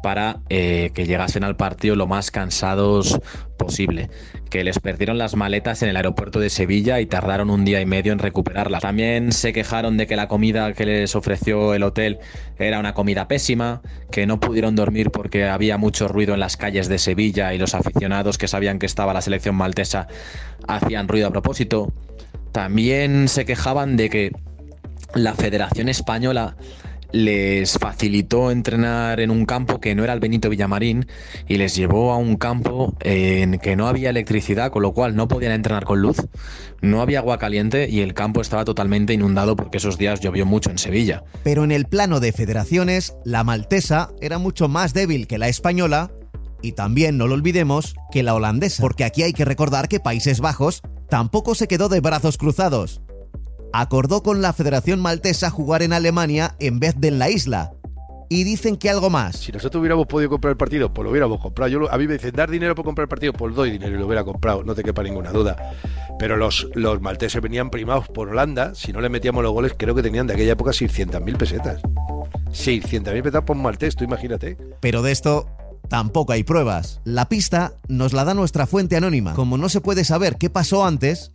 para 0.03 0.41
eh, 0.49 0.91
que 0.93 1.07
llegasen 1.07 1.45
al 1.45 1.55
partido 1.55 1.95
lo 1.95 2.05
más 2.05 2.29
cansados 2.29 3.19
posible, 3.57 4.09
que 4.49 4.65
les 4.65 4.77
perdieron 4.77 5.17
las 5.17 5.35
maletas 5.35 5.81
en 5.81 5.89
el 5.89 5.95
aeropuerto 5.95 6.41
de 6.41 6.49
Sevilla 6.49 6.99
y 6.99 7.05
tardaron 7.05 7.49
un 7.49 7.63
día 7.63 7.79
y 7.79 7.85
medio 7.85 8.11
en 8.11 8.19
recuperarlas. 8.19 8.81
También 8.81 9.31
se 9.31 9.53
quejaron 9.53 9.95
de 9.95 10.05
que 10.05 10.17
la 10.17 10.27
comida 10.27 10.73
que 10.73 10.85
les 10.85 11.15
ofreció 11.15 11.73
el 11.73 11.83
hotel 11.83 12.19
era 12.59 12.79
una 12.79 12.93
comida 12.93 13.29
pésima, 13.29 13.81
que 14.11 14.27
no 14.27 14.41
pudieron 14.41 14.75
dormir 14.75 15.09
porque 15.09 15.45
había 15.45 15.77
mucho 15.77 16.09
ruido 16.09 16.33
en 16.33 16.41
las 16.41 16.57
calles 16.57 16.89
de 16.89 16.99
Sevilla 16.99 17.53
y 17.53 17.57
los 17.57 17.73
aficionados 17.73 18.37
que 18.37 18.49
sabían 18.49 18.79
que 18.79 18.85
estaba 18.85 19.13
la 19.13 19.21
selección 19.21 19.55
maltesa 19.55 20.07
hacían 20.67 21.07
ruido 21.07 21.29
a 21.29 21.31
propósito. 21.31 21.93
También 22.51 23.29
se 23.29 23.45
quejaban 23.45 23.95
de 23.95 24.09
que 24.09 24.31
la 25.15 25.33
Federación 25.33 25.87
Española 25.87 26.57
les 27.13 27.77
facilitó 27.77 28.51
entrenar 28.51 29.19
en 29.19 29.31
un 29.31 29.45
campo 29.45 29.79
que 29.79 29.95
no 29.95 30.03
era 30.03 30.13
el 30.13 30.19
Benito 30.19 30.49
Villamarín 30.49 31.05
y 31.47 31.57
les 31.57 31.75
llevó 31.75 32.11
a 32.11 32.17
un 32.17 32.35
campo 32.35 32.97
en 33.01 33.59
que 33.59 33.75
no 33.75 33.87
había 33.87 34.09
electricidad, 34.09 34.71
con 34.71 34.81
lo 34.81 34.93
cual 34.93 35.15
no 35.15 35.27
podían 35.27 35.53
entrenar 35.53 35.85
con 35.85 36.01
luz, 36.01 36.17
no 36.81 37.01
había 37.01 37.19
agua 37.19 37.37
caliente 37.37 37.87
y 37.89 38.01
el 38.01 38.13
campo 38.13 38.41
estaba 38.41 38.65
totalmente 38.65 39.13
inundado 39.13 39.55
porque 39.55 39.77
esos 39.77 39.97
días 39.97 40.19
llovió 40.19 40.45
mucho 40.45 40.71
en 40.71 40.79
Sevilla. 40.79 41.23
Pero 41.43 41.63
en 41.63 41.71
el 41.71 41.85
plano 41.85 42.19
de 42.19 42.33
federaciones, 42.33 43.15
la 43.23 43.43
maltesa 43.43 44.09
era 44.19 44.39
mucho 44.39 44.67
más 44.67 44.93
débil 44.93 45.27
que 45.27 45.37
la 45.37 45.47
española 45.47 46.11
y 46.63 46.71
también, 46.71 47.17
no 47.17 47.27
lo 47.27 47.35
olvidemos, 47.35 47.93
que 48.11 48.23
la 48.23 48.33
holandesa, 48.33 48.81
porque 48.81 49.03
aquí 49.03 49.21
hay 49.21 49.33
que 49.33 49.45
recordar 49.45 49.87
que 49.87 49.99
Países 49.99 50.39
Bajos 50.39 50.81
tampoco 51.09 51.53
se 51.53 51.67
quedó 51.67 51.89
de 51.89 51.99
brazos 51.99 52.37
cruzados. 52.37 53.01
Acordó 53.75 54.21
con 54.21 54.43
la 54.43 54.53
Federación 54.53 55.01
Maltesa 55.01 55.49
jugar 55.49 55.81
en 55.81 55.93
Alemania 55.93 56.55
en 56.59 56.79
vez 56.79 56.93
de 56.95 57.07
en 57.07 57.17
la 57.17 57.31
isla. 57.31 57.73
Y 58.29 58.43
dicen 58.43 58.77
que 58.77 58.87
algo 58.87 59.09
más. 59.09 59.35
Si 59.37 59.51
nosotros 59.51 59.79
hubiéramos 59.81 60.05
podido 60.05 60.29
comprar 60.29 60.51
el 60.51 60.57
partido, 60.57 60.93
pues 60.93 61.03
lo 61.03 61.09
hubiéramos 61.09 61.41
comprado. 61.41 61.71
Yo, 61.71 61.91
a 61.91 61.97
mí 61.97 62.05
me 62.05 62.13
dicen, 62.13 62.33
dar 62.35 62.51
dinero 62.51 62.75
por 62.75 62.85
comprar 62.85 63.05
el 63.05 63.09
partido, 63.09 63.33
pues 63.33 63.55
doy 63.55 63.71
dinero 63.71 63.95
y 63.95 63.97
lo 63.97 64.05
hubiera 64.05 64.23
comprado, 64.23 64.63
no 64.63 64.75
te 64.75 64.83
quepa 64.83 65.01
ninguna 65.01 65.31
duda. 65.31 65.55
Pero 66.19 66.37
los, 66.37 66.69
los 66.75 67.01
malteses 67.01 67.41
venían 67.41 67.71
primados 67.71 68.07
por 68.09 68.29
Holanda, 68.29 68.75
si 68.75 68.93
no 68.93 69.01
le 69.01 69.09
metíamos 69.09 69.43
los 69.43 69.51
goles, 69.51 69.73
creo 69.75 69.95
que 69.95 70.03
tenían 70.03 70.27
de 70.27 70.35
aquella 70.35 70.53
época 70.53 70.69
600.000 70.69 71.37
pesetas. 71.37 71.81
600.000 72.51 73.03
pesetas 73.23 73.43
por 73.43 73.57
maltés, 73.57 73.95
tú 73.95 74.03
imagínate. 74.03 74.55
Pero 74.81 75.01
de 75.01 75.11
esto 75.11 75.47
tampoco 75.89 76.33
hay 76.33 76.43
pruebas. 76.43 77.01
La 77.05 77.27
pista 77.27 77.73
nos 77.87 78.13
la 78.13 78.23
da 78.23 78.35
nuestra 78.35 78.67
fuente 78.67 78.97
anónima. 78.97 79.33
Como 79.33 79.57
no 79.57 79.67
se 79.67 79.81
puede 79.81 80.03
saber 80.03 80.37
qué 80.37 80.51
pasó 80.51 80.85
antes, 80.85 81.31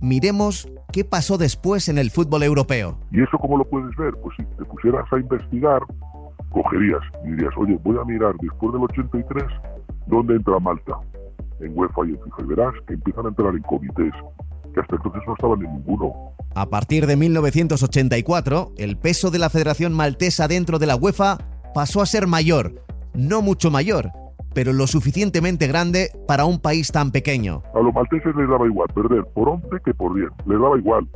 miremos 0.00 0.68
qué 0.92 1.04
pasó 1.04 1.38
después 1.38 1.88
en 1.88 1.98
el 1.98 2.10
fútbol 2.10 2.42
europeo. 2.42 2.98
¿Y 3.10 3.22
eso 3.22 3.38
cómo 3.38 3.58
lo 3.58 3.64
puedes 3.64 3.94
ver? 3.96 4.14
Pues 4.22 4.36
si 4.36 4.44
te 4.56 4.64
pusieras 4.64 5.04
a 5.12 5.18
investigar, 5.18 5.82
cogerías 6.50 7.02
y 7.24 7.30
dirías, 7.30 7.52
oye, 7.56 7.78
voy 7.82 7.96
a 7.98 8.04
mirar 8.04 8.34
después 8.40 8.72
del 8.72 8.82
83 8.82 9.44
dónde 10.06 10.36
entra 10.36 10.58
Malta, 10.58 10.92
en 11.60 11.76
UEFA 11.76 12.06
y 12.06 12.10
en 12.10 12.22
FIFA, 12.22 12.42
y 12.42 12.46
verás 12.46 12.74
que 12.86 12.94
empiezan 12.94 13.26
a 13.26 13.28
entrar 13.28 13.54
en 13.54 13.62
comités, 13.62 14.12
que 14.74 14.80
hasta 14.80 14.96
entonces 14.96 15.22
no 15.26 15.34
estaban 15.34 15.64
en 15.64 15.72
ninguno. 15.74 16.12
A 16.54 16.66
partir 16.66 17.06
de 17.06 17.16
1984, 17.16 18.72
el 18.78 18.96
peso 18.96 19.30
de 19.30 19.38
la 19.38 19.50
Federación 19.50 19.92
Maltesa 19.92 20.48
dentro 20.48 20.78
de 20.78 20.86
la 20.86 20.96
UEFA 20.96 21.38
pasó 21.74 22.00
a 22.00 22.06
ser 22.06 22.26
mayor, 22.26 22.84
no 23.14 23.42
mucho 23.42 23.70
mayor, 23.70 24.10
pero 24.58 24.72
lo 24.72 24.88
suficientemente 24.88 25.68
grande 25.68 26.10
para 26.26 26.44
un 26.44 26.58
país 26.58 26.90
tan 26.90 27.12
pequeño. 27.12 27.62
A 27.76 27.78
los 27.78 27.94
malteses 27.94 28.34
les 28.34 28.48
daba 28.48 28.66
igual 28.66 28.88
perder 28.92 29.24
por 29.32 29.50
11 29.50 29.68
que 29.84 29.94
por 29.94 30.12
10, 30.12 30.28
les 30.46 30.60
daba 30.60 30.76
igual. 30.76 31.06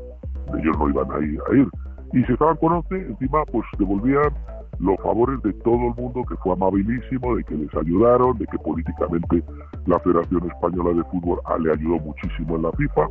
Ellos 0.56 0.78
no 0.78 0.88
iban 0.88 1.10
a 1.10 1.18
ir. 1.18 1.40
A 1.50 1.56
ir. 1.56 1.68
Y 2.12 2.22
si 2.22 2.32
estaban 2.32 2.56
con 2.58 2.72
11, 2.74 2.94
encima 2.94 3.44
pues 3.46 3.66
devolvían 3.80 4.32
los 4.78 4.96
favores 5.02 5.42
de 5.42 5.52
todo 5.54 5.88
el 5.88 5.94
mundo 5.96 6.22
que 6.28 6.36
fue 6.36 6.52
amabilísimo, 6.52 7.34
de 7.34 7.42
que 7.42 7.56
les 7.56 7.74
ayudaron, 7.74 8.38
de 8.38 8.46
que 8.46 8.58
políticamente 8.60 9.42
la 9.86 9.98
Federación 9.98 10.48
Española 10.48 11.02
de 11.02 11.02
Fútbol 11.10 11.40
ah, 11.46 11.58
le 11.58 11.72
ayudó 11.72 11.98
muchísimo 11.98 12.54
en 12.54 12.62
la 12.62 12.70
FIFA, 12.70 13.08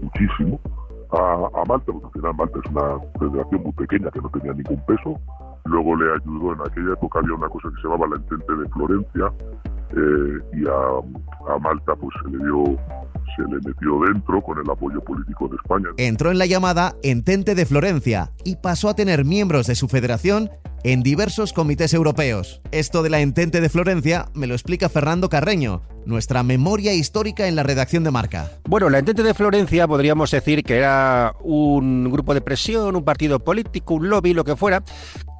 muchísimo. 0.00 0.58
A, 1.12 1.60
a 1.60 1.64
Malta, 1.66 1.92
porque 1.92 2.06
al 2.06 2.12
final 2.12 2.34
Malta 2.36 2.58
es 2.64 2.70
una 2.70 3.00
federación 3.20 3.62
muy 3.62 3.72
pequeña 3.72 4.10
que 4.10 4.20
no 4.22 4.30
tenía 4.30 4.54
ningún 4.54 4.82
peso. 4.86 5.20
Luego 5.66 5.94
le 5.96 6.10
ayudó, 6.10 6.54
en 6.54 6.60
aquella 6.62 6.94
época 6.94 7.18
había 7.18 7.34
una 7.34 7.48
cosa 7.50 7.68
que 7.68 7.82
se 7.82 7.88
llamaba 7.88 8.08
la 8.08 8.16
Entente 8.16 8.56
de 8.56 8.68
Florencia, 8.70 9.32
eh, 9.96 10.58
y 10.60 10.66
a, 10.66 11.54
a 11.54 11.58
Malta 11.58 11.94
pues 11.96 12.14
se 12.22 12.30
le 12.30 12.44
dio 12.44 12.78
se 13.36 13.42
le 13.42 13.56
metió 13.64 14.00
dentro 14.06 14.40
con 14.42 14.58
el 14.58 14.70
apoyo 14.70 15.00
político 15.02 15.48
de 15.48 15.56
España. 15.56 15.88
Entró 15.96 16.30
en 16.30 16.38
la 16.38 16.46
llamada 16.46 16.94
Entente 17.02 17.54
de 17.54 17.66
Florencia 17.66 18.30
y 18.44 18.56
pasó 18.56 18.88
a 18.88 18.94
tener 18.94 19.24
miembros 19.24 19.66
de 19.66 19.74
su 19.74 19.88
federación 19.88 20.50
en 20.84 21.02
diversos 21.02 21.52
comités 21.52 21.94
europeos. 21.94 22.60
Esto 22.70 23.02
de 23.02 23.10
la 23.10 23.20
Entente 23.20 23.60
de 23.60 23.70
Florencia 23.70 24.26
me 24.34 24.46
lo 24.46 24.54
explica 24.54 24.90
Fernando 24.90 25.30
Carreño, 25.30 25.82
nuestra 26.04 26.42
memoria 26.42 26.92
histórica 26.92 27.48
en 27.48 27.56
la 27.56 27.62
redacción 27.62 28.04
de 28.04 28.10
Marca. 28.10 28.50
Bueno, 28.68 28.90
la 28.90 28.98
Entente 28.98 29.22
de 29.22 29.32
Florencia 29.32 29.88
podríamos 29.88 30.30
decir 30.30 30.62
que 30.62 30.76
era 30.76 31.34
un 31.42 32.10
grupo 32.10 32.34
de 32.34 32.42
presión, 32.42 32.96
un 32.96 33.04
partido 33.04 33.40
político, 33.40 33.94
un 33.94 34.10
lobby, 34.10 34.34
lo 34.34 34.44
que 34.44 34.56
fuera, 34.56 34.84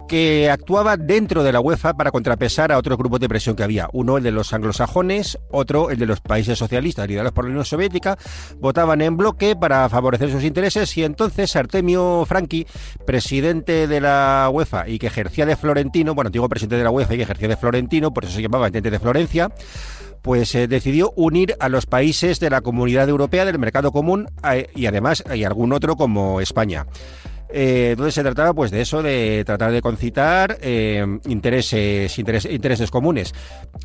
que 0.09 0.51
actuaba 0.51 0.97
dentro 0.97 1.43
de 1.43 1.53
la 1.53 1.61
UEFA 1.61 1.95
para 1.95 2.11
contrapesar 2.11 2.73
a 2.73 2.79
otros 2.79 2.99
grupos 2.99 3.21
de 3.21 3.29
presión 3.29 3.57
que 3.57 3.63
había. 3.63 3.89
Uno, 3.93 4.19
el 4.19 4.25
de 4.25 4.31
los 4.31 4.53
anglosajones, 4.53 5.39
otro, 5.51 5.91
el 5.91 5.99
de 5.99 6.07
los 6.07 6.21
países 6.21 6.59
socialistas 6.59 7.09
liderados 7.09 7.33
por 7.33 7.45
la 7.45 7.51
Unión 7.51 7.65
Soviética, 7.65 8.19
votaban 8.59 9.01
en 9.01 9.17
bloque 9.17 9.57
para 9.57 9.89
favorecer 9.89 10.31
sus 10.31 10.45
intereses 10.45 10.97
y 10.97 11.05
entonces 11.05 11.55
Artemio 11.57 12.25
Franchi, 12.27 12.67
presidente 13.07 13.87
de 13.87 14.01
la 14.01 14.49
UEFA 14.53 14.89
y 14.89 14.99
que 14.99 15.07
ejercía 15.07 15.47
de 15.47 15.57
Florentino, 15.57 16.15
bueno, 16.15 16.29
antiguo 16.29 16.49
presidente 16.49 16.77
de 16.77 16.85
la 16.85 16.91
UEFA 16.91 17.15
y 17.15 17.17
que 17.19 17.23
ejercía 17.23 17.49
de 17.49 17.57
Florentino, 17.57 18.13
por 18.13 18.25
eso 18.25 18.35
se 18.35 18.43
llamaba 18.43 18.67
Entente 18.67 18.91
de 18.91 18.99
Florencia, 18.99 19.51
pues 20.25 20.55
eh, 20.55 20.67
decidió 20.69 21.13
unir 21.17 21.55
a 21.61 21.69
los 21.69 21.85
países 21.85 22.41
de 22.41 22.49
la 22.49 22.63
Comunidad 22.63 23.09
Europea 23.09 23.45
del 23.45 23.59
Mercado 23.59 23.93
Común 23.93 24.27
eh, 24.51 24.69
y 24.75 24.87
además 24.87 25.23
hay 25.29 25.45
algún 25.45 25.73
otro 25.73 25.97
como 25.97 26.41
España. 26.41 26.87
Eh, 27.57 27.91
entonces 27.93 28.15
se 28.15 28.23
trataba 28.25 28.53
pues 28.53 28.73
de 28.73 28.81
eso, 28.81 29.01
de 29.01 29.45
tratar 29.47 29.71
de 29.71 29.81
concitar 29.81 30.59
eh, 30.61 31.07
intereses, 31.27 32.19
intereses, 32.19 32.91
comunes. 32.91 33.33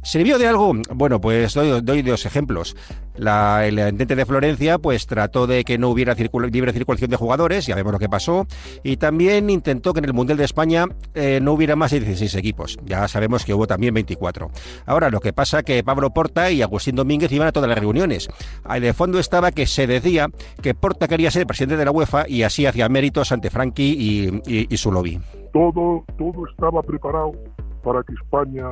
¿Sirvió 0.02 0.40
de 0.40 0.48
algo? 0.48 0.74
Bueno, 0.96 1.22
pues 1.22 1.54
doy, 1.54 2.02
dos 2.02 2.26
ejemplos. 2.26 2.76
El 3.16 3.78
Entente 3.78 4.16
de 4.16 4.26
Florencia 4.26 4.80
pues 4.80 5.06
trató 5.06 5.46
de 5.46 5.64
que 5.64 5.78
no 5.78 5.90
hubiera 5.90 6.16
libre 6.16 6.74
circulación 6.74 7.12
de 7.12 7.18
jugadores, 7.18 7.68
ya 7.68 7.76
vemos 7.76 7.94
lo 7.94 8.00
que 8.00 8.10
pasó, 8.10 8.48
y 8.82 8.98
también 8.98 9.52
intentó 9.52 9.94
que 9.94 10.00
en 10.00 10.06
el 10.06 10.14
Mundial 10.14 10.40
de 10.40 10.46
España 10.46 10.86
eh, 11.14 11.40
no 11.40 11.54
hubiera 11.54 11.76
más 11.76 11.92
de 11.92 12.00
16 12.00 12.34
equipos. 12.36 12.80
Ya 12.86 13.08
sabemos 13.08 13.46
que 13.46 13.54
hubo 13.54 13.68
también 13.68 13.94
24. 13.94 14.50
Ahora, 14.88 15.12
lo 15.12 15.20
que 15.20 15.32
pasa 15.32 15.62
que 15.62 15.84
Pablo 15.84 16.10
Porta 16.12 16.50
y 16.50 16.64
Agustín 16.64 16.96
Domínguez 16.96 17.32
iban 17.32 17.48
a 17.48 17.52
todas 17.52 17.70
las 17.70 17.78
reuniones. 17.78 18.30
Ahí 18.64 18.82
de 18.82 18.94
fondo 18.94 19.20
estaba 19.20 19.52
que 19.52 19.68
se 19.68 19.86
decía 19.86 20.30
que 20.64 20.74
Porta 20.74 21.08
quería 21.08 21.30
ser 21.30 21.46
presidente 21.46 21.78
de 21.78 21.86
la 21.86 21.92
UEFA 21.92 22.28
y 22.28 22.42
así 22.42 22.66
hacía 22.66 22.90
méritos 22.90 23.32
ante 23.32 23.52
Frankie 23.60 23.94
y, 24.00 24.42
y, 24.48 24.74
y 24.74 24.78
su 24.78 24.90
lobby. 24.90 25.20
Todo, 25.52 26.06
todo 26.18 26.48
estaba 26.50 26.82
preparado 26.82 27.34
para 27.84 28.02
que 28.04 28.14
España 28.14 28.68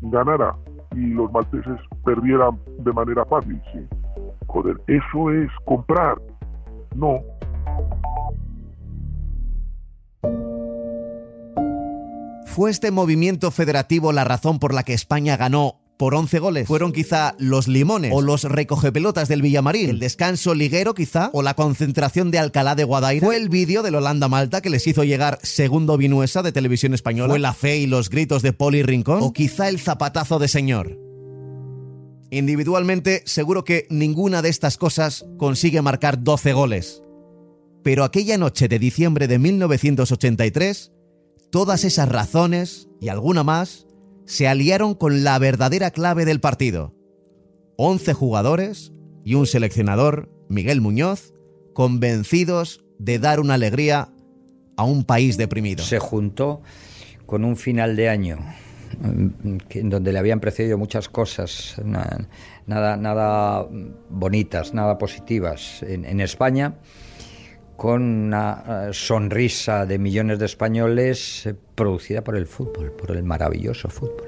ganara 0.00 0.56
y 0.96 1.06
los 1.10 1.30
malteses 1.30 1.78
perdieran 2.04 2.58
de 2.80 2.92
manera 2.92 3.24
fácil, 3.26 3.62
sí. 3.72 3.78
Joder, 4.48 4.80
eso 4.88 5.30
es 5.30 5.48
comprar. 5.64 6.20
No. 6.96 7.20
¿Fue 12.46 12.70
este 12.70 12.90
movimiento 12.90 13.52
federativo 13.52 14.10
la 14.10 14.24
razón 14.24 14.58
por 14.58 14.74
la 14.74 14.82
que 14.82 14.92
España 14.92 15.36
ganó 15.36 15.81
por 15.96 16.14
11 16.14 16.38
goles. 16.38 16.68
Fueron 16.68 16.92
quizá 16.92 17.34
los 17.38 17.68
limones 17.68 18.12
o 18.14 18.22
los 18.22 18.44
recogepelotas 18.44 19.28
del 19.28 19.42
Villamarín, 19.42 19.90
el 19.90 19.98
descanso 19.98 20.54
liguero 20.54 20.94
quizá 20.94 21.30
o 21.32 21.42
la 21.42 21.54
concentración 21.54 22.30
de 22.30 22.38
Alcalá 22.38 22.74
de 22.74 22.84
Guadaira. 22.84 23.24
Fue 23.24 23.36
el 23.36 23.48
vídeo 23.48 23.82
del 23.82 23.94
Holanda-Malta 23.94 24.60
que 24.60 24.70
les 24.70 24.86
hizo 24.86 25.04
llegar 25.04 25.38
segundo 25.42 25.96
Vinuesa 25.96 26.42
de 26.42 26.52
televisión 26.52 26.94
española. 26.94 27.32
Fue 27.32 27.38
la 27.38 27.54
fe 27.54 27.78
y 27.78 27.86
los 27.86 28.10
gritos 28.10 28.42
de 28.42 28.52
Poli 28.52 28.82
Rincón 28.82 29.22
o 29.22 29.32
quizá 29.32 29.68
el 29.68 29.78
zapatazo 29.78 30.38
de 30.38 30.48
señor. 30.48 30.98
Individualmente, 32.30 33.22
seguro 33.26 33.62
que 33.62 33.86
ninguna 33.90 34.40
de 34.40 34.48
estas 34.48 34.78
cosas 34.78 35.26
consigue 35.36 35.82
marcar 35.82 36.22
12 36.22 36.54
goles. 36.54 37.02
Pero 37.82 38.04
aquella 38.04 38.38
noche 38.38 38.68
de 38.68 38.78
diciembre 38.78 39.28
de 39.28 39.38
1983, 39.38 40.92
todas 41.50 41.84
esas 41.84 42.08
razones 42.08 42.88
y 43.00 43.08
alguna 43.08 43.44
más 43.44 43.86
se 44.26 44.48
aliaron 44.48 44.94
con 44.94 45.24
la 45.24 45.38
verdadera 45.38 45.90
clave 45.90 46.24
del 46.24 46.40
partido. 46.40 46.94
11 47.76 48.12
jugadores 48.14 48.92
y 49.24 49.34
un 49.34 49.46
seleccionador, 49.46 50.30
Miguel 50.48 50.80
Muñoz, 50.80 51.34
convencidos 51.74 52.84
de 52.98 53.18
dar 53.18 53.40
una 53.40 53.54
alegría 53.54 54.10
a 54.76 54.84
un 54.84 55.04
país 55.04 55.36
deprimido. 55.36 55.84
Se 55.84 55.98
juntó 55.98 56.62
con 57.26 57.44
un 57.44 57.56
final 57.56 57.96
de 57.96 58.08
año 58.08 58.38
en 59.02 59.90
donde 59.90 60.12
le 60.12 60.18
habían 60.18 60.40
precedido 60.40 60.78
muchas 60.78 61.08
cosas, 61.08 61.76
nada, 61.84 62.96
nada 62.96 63.66
bonitas, 64.10 64.74
nada 64.74 64.98
positivas 64.98 65.82
en, 65.82 66.04
en 66.04 66.20
España, 66.20 66.74
con 67.82 68.00
una 68.00 68.92
sonrisa 68.92 69.86
de 69.86 69.98
millones 69.98 70.38
de 70.38 70.46
españoles 70.46 71.46
eh, 71.46 71.54
producida 71.74 72.22
por 72.22 72.36
el 72.36 72.46
fútbol, 72.46 72.92
por 72.92 73.10
el 73.10 73.24
maravilloso 73.24 73.88
fútbol. 73.88 74.22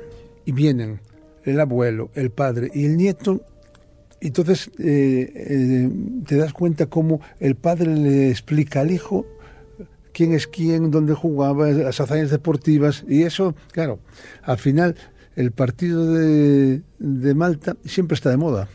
Y 0.45 0.51
vienen 0.51 0.99
el 1.45 1.61
abuelo, 1.61 2.11
el 2.15 2.31
padre 2.31 2.73
y 2.75 2.85
el 2.85 2.97
nieto. 2.97 3.43
Entonces 4.21 4.73
eh, 4.81 5.33
eh, 5.37 5.89
te 6.27 6.37
das 6.37 6.53
cuenta 6.53 6.87
cómo 6.87 7.21
el 7.39 7.55
padre 7.55 7.95
le 7.95 8.29
explica 8.29 8.81
al 8.81 8.91
hijo 8.91 9.25
quién 10.13 10.33
es 10.33 10.49
quién, 10.49 10.91
dónde 10.91 11.15
jugaba, 11.15 11.69
las 11.69 12.01
hazañas 12.01 12.31
deportivas. 12.31 13.05
Y 13.07 13.23
eso, 13.23 13.55
claro, 13.71 14.01
al 14.43 14.59
final 14.59 14.97
el 15.37 15.53
partido 15.53 16.13
de, 16.13 16.83
de 16.99 17.35
Malta 17.35 17.77
siempre 17.85 18.17
está 18.17 18.31
de 18.31 18.37
moda. 18.37 18.67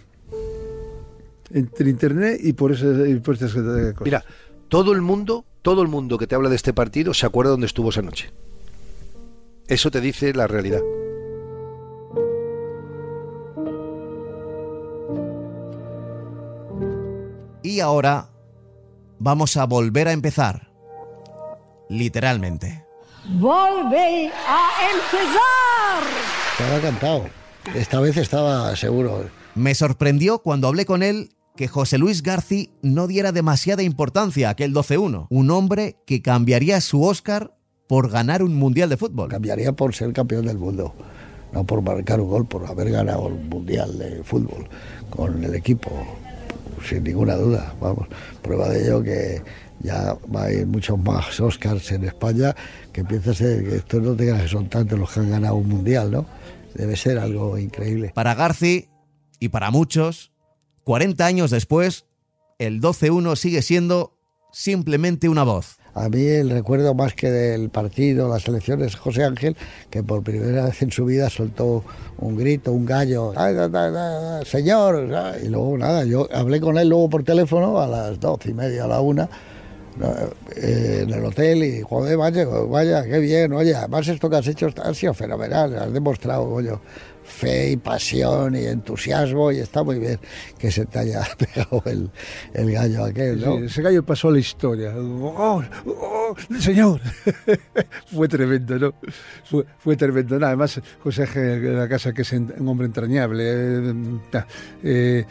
Entre 1.52 1.90
internet 1.90 2.40
y 2.42 2.54
por, 2.54 2.72
ese, 2.72 3.10
y 3.10 3.16
por 3.16 3.34
estas 3.34 3.52
cosas. 3.52 3.96
Mira, 4.06 4.24
todo 4.70 4.94
el 4.94 5.02
mundo, 5.02 5.46
todo 5.62 5.82
el 5.82 5.88
mundo 5.88 6.18
que 6.18 6.28
te 6.28 6.36
habla 6.36 6.50
de 6.50 6.56
este 6.56 6.74
partido 6.74 7.14
se 7.14 7.26
acuerda 7.26 7.52
dónde 7.52 7.66
estuvo 7.66 7.90
esa 7.90 8.04
noche. 8.04 8.32
Eso 9.68 9.92
te 9.92 10.00
dice 10.00 10.34
la 10.34 10.48
realidad. 10.48 10.82
Y 17.62 17.82
ahora 17.82 18.30
vamos 19.20 19.58
a 19.58 19.66
volver 19.66 20.08
a 20.08 20.12
empezar. 20.12 20.70
Literalmente. 21.90 22.86
Volve 23.40 24.32
a 24.48 24.70
empezar. 24.92 26.04
Estaba 26.52 26.80
cantado. 26.80 27.26
Esta 27.76 28.00
vez 28.00 28.18
estaba 28.18 28.76
seguro. 28.76 29.30
Me 29.56 29.76
sorprendió 29.76 30.40
cuando 30.40 30.68
hablé 30.68 30.86
con 30.86 31.04
él 31.04 31.32
que 31.60 31.68
José 31.68 31.98
Luis 31.98 32.24
Garci 32.24 32.70
no 32.82 33.06
diera 33.06 33.34
demasiada 33.34 33.84
importancia 33.84 34.48
a 34.48 34.52
aquel 34.52 34.74
12-1. 34.74 35.28
Un 35.30 35.52
hombre 35.52 35.98
que 36.08 36.22
cambiaría 36.22 36.80
su 36.80 37.04
Oscar 37.04 37.54
por 37.86 38.10
ganar 38.10 38.44
un 38.44 38.56
mundial 38.56 38.88
de 38.88 38.96
fútbol. 38.96 39.28
Cambiaría 39.28 39.74
por 39.74 39.94
ser 39.94 40.14
campeón 40.14 40.46
del 40.46 40.58
mundo, 40.58 40.96
no 41.52 41.66
por 41.66 41.82
marcar 41.82 42.22
un 42.22 42.30
gol, 42.30 42.48
por 42.48 42.66
haber 42.66 42.92
ganado 42.92 43.26
un 43.26 43.50
mundial 43.50 44.00
de 44.00 44.24
fútbol 44.24 44.70
con 45.10 45.44
el 45.44 45.54
equipo, 45.54 45.92
sin 46.88 47.04
ninguna 47.04 47.36
duda. 47.36 47.76
Vamos, 47.82 48.08
prueba 48.42 48.70
de 48.70 48.86
ello 48.86 49.04
que 49.04 49.42
ya 49.82 50.18
va 50.34 50.46
a 50.46 50.54
ir 50.54 50.66
muchos 50.66 50.98
más 50.98 51.42
Oscars 51.42 51.92
en 51.92 52.06
España, 52.06 52.56
que 52.94 53.02
empieza 53.02 53.32
a 53.32 53.34
ser 53.34 53.66
que 53.66 53.76
estos 53.76 54.02
no 54.02 54.16
tengan 54.16 54.40
que 54.40 54.48
son 54.48 54.70
tantos 54.70 54.98
los 54.98 55.12
que 55.12 55.20
han 55.20 55.30
ganado 55.30 55.56
un 55.56 55.68
mundial, 55.68 56.10
¿no? 56.10 56.26
Debe 56.74 56.96
ser 56.96 57.20
algo 57.20 57.58
increíble. 57.58 58.14
Para 58.16 58.34
Garci 58.34 58.88
y 59.42 59.50
para 59.50 59.72
muchos, 59.72 60.32
40 60.90 61.24
años 61.24 61.52
después, 61.52 62.06
el 62.58 62.82
12-1 62.82 63.36
sigue 63.36 63.62
siendo 63.62 64.18
simplemente 64.52 65.30
una 65.30 65.44
voz. 65.44 65.78
A 65.94 66.10
mí 66.10 66.26
el 66.26 66.50
recuerdo 66.50 66.96
más 66.96 67.14
que 67.14 67.30
del 67.30 67.70
partido, 67.70 68.28
las 68.28 68.48
elecciones, 68.48 68.96
José 68.96 69.24
Ángel, 69.24 69.56
que 69.92 70.02
por 70.02 70.24
primera 70.24 70.66
vez 70.66 70.82
en 70.82 70.92
su 70.92 71.06
vida 71.06 71.30
soltó 71.30 71.84
un 72.18 72.36
grito, 72.36 72.72
un 72.72 72.88
gallo, 72.88 73.34
"Ay, 73.36 73.54
da, 73.54 73.70
da, 73.70 73.92
da, 73.92 74.46
señor, 74.46 75.08
y 75.44 75.50
luego 75.50 75.78
nada, 75.78 76.06
yo 76.06 76.28
hablé 76.34 76.60
con 76.60 76.76
él 76.80 76.90
luego 76.90 77.08
por 77.08 77.24
teléfono 77.24 77.80
a 77.80 77.86
las 77.86 78.20
doce 78.20 78.50
y 78.50 78.56
media, 78.56 78.86
a 78.86 78.88
la 78.88 79.00
una, 79.00 79.30
eh, 80.56 81.02
en 81.04 81.14
el 81.14 81.26
hotel 81.26 81.64
y 81.64 81.82
joder, 81.82 82.18
vaya, 82.18 82.46
vaya, 82.46 83.04
qué 83.04 83.20
bien, 83.20 83.54
oye, 83.54 83.76
además 83.76 84.08
esto 84.08 84.30
que 84.30 84.38
has 84.38 84.48
hecho 84.48 84.70
ha 84.82 84.94
sido 84.94 85.14
fenomenal, 85.14 85.78
has 85.78 85.94
demostrado, 85.94 86.50
coño, 86.50 86.82
fe 87.30 87.72
y 87.72 87.78
pasión 87.78 88.56
y 88.56 88.66
entusiasmo 88.66 89.52
y 89.52 89.60
está 89.60 89.84
muy 89.84 90.00
bien 90.00 90.20
que 90.58 90.72
se 90.72 90.86
te 90.86 91.00
haya 91.00 91.22
pegado 91.38 91.82
el, 91.86 92.10
el 92.54 92.72
gallo 92.72 93.06
aquel, 93.06 93.40
¿no? 93.40 93.58
Sí, 93.58 93.64
ese 93.66 93.82
gallo 93.82 94.04
pasó 94.04 94.30
a 94.30 94.32
la 94.32 94.40
historia. 94.40 94.94
¡Oh, 94.98 95.64
oh, 95.86 96.36
señor! 96.60 97.00
fue 98.08 98.28
tremendo, 98.28 98.78
¿no? 98.80 98.94
Fue, 99.46 99.66
fue 99.78 99.96
tremendo. 99.96 100.36
Además, 100.46 100.82
José 101.04 101.26
de 101.26 101.74
la 101.74 101.88
Casa, 101.88 102.14
que 102.14 102.24
es 102.24 102.32
un 102.34 102.68
hombre 102.68 102.88
entrañable. 102.88 103.44
eh, 103.46 103.94
eh, 104.84 105.26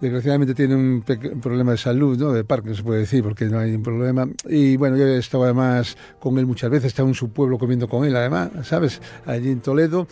desgraciadamente 0.00 0.54
tiene 0.54 0.74
un, 0.74 1.04
un 1.32 1.40
problema 1.40 1.72
de 1.72 1.78
salud, 1.78 2.18
¿no? 2.18 2.32
De 2.32 2.44
Parkinson, 2.44 2.76
se 2.76 2.82
puede 2.82 3.00
decir, 3.00 3.22
porque 3.22 3.46
no 3.46 3.58
hay 3.58 3.74
un 3.74 3.82
problema. 3.82 4.28
Y 4.48 4.76
bueno, 4.76 4.96
yo 4.96 5.06
he 5.06 5.18
estado 5.18 5.44
además 5.44 5.96
con 6.18 6.38
él 6.38 6.46
muchas 6.46 6.70
veces, 6.70 6.84
he 6.84 6.88
estado 6.88 7.08
en 7.08 7.14
su 7.14 7.30
pueblo 7.30 7.58
comiendo 7.58 7.88
con 7.88 8.04
él, 8.04 8.16
además, 8.16 8.50
¿sabes? 8.64 9.00
Allí 9.26 9.50
en 9.50 9.60
Toledo. 9.60 10.06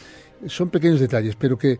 Son 0.46 0.68
pequeños 0.70 1.00
detalles, 1.00 1.34
pero 1.36 1.58
que 1.58 1.78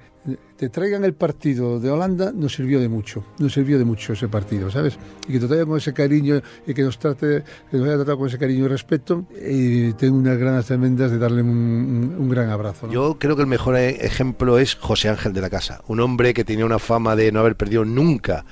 te 0.57 0.69
traigan 0.69 1.05
el 1.05 1.15
partido 1.15 1.79
de 1.79 1.91
Holanda 1.91 2.33
nos 2.35 2.53
sirvió 2.55 2.81
de 2.81 2.89
mucho, 2.89 3.25
nos 3.39 3.53
sirvió 3.53 3.79
de 3.79 3.85
mucho 3.85 4.13
ese 4.13 4.29
partido, 4.29 4.71
¿sabes? 4.71 4.99
Y 5.29 5.33
que 5.33 5.39
te 5.41 5.47
traigan 5.47 5.69
con 5.69 5.79
ese 5.79 5.95
cariño 5.95 6.43
y 6.67 6.75
que 6.75 6.83
nos 6.83 6.99
trate, 6.99 7.45
que 7.71 7.77
nos 7.77 7.87
haya 7.87 7.97
tratado 7.97 8.19
con 8.19 8.29
ese 8.29 8.37
cariño 8.39 8.65
y 8.65 8.69
respeto, 8.69 9.25
y 9.49 9.93
tengo 9.95 10.17
unas 10.19 10.37
ganas 10.37 10.67
tremendas 10.67 11.11
de 11.13 11.19
darle 11.19 11.43
un, 11.43 12.17
un- 12.19 12.29
gran 12.29 12.51
abrazo. 12.51 12.91
Yo 12.91 13.17
creo 13.19 13.37
que 13.37 13.43
el 13.43 13.49
mejor 13.49 13.77
e- 13.77 14.05
ejemplo 14.05 14.59
es 14.59 14.75
José 14.75 15.09
Ángel 15.09 15.33
de 15.33 15.41
la 15.41 15.51
Casa, 15.51 15.83
un 15.87 16.01
hombre 16.01 16.35
que 16.35 16.45
tenía 16.45 16.67
una 16.67 16.81
fama 16.81 17.15
de 17.17 17.31
no 17.33 17.41
haber 17.41 17.57
perdido 17.57 17.85
nunca, 17.85 18.45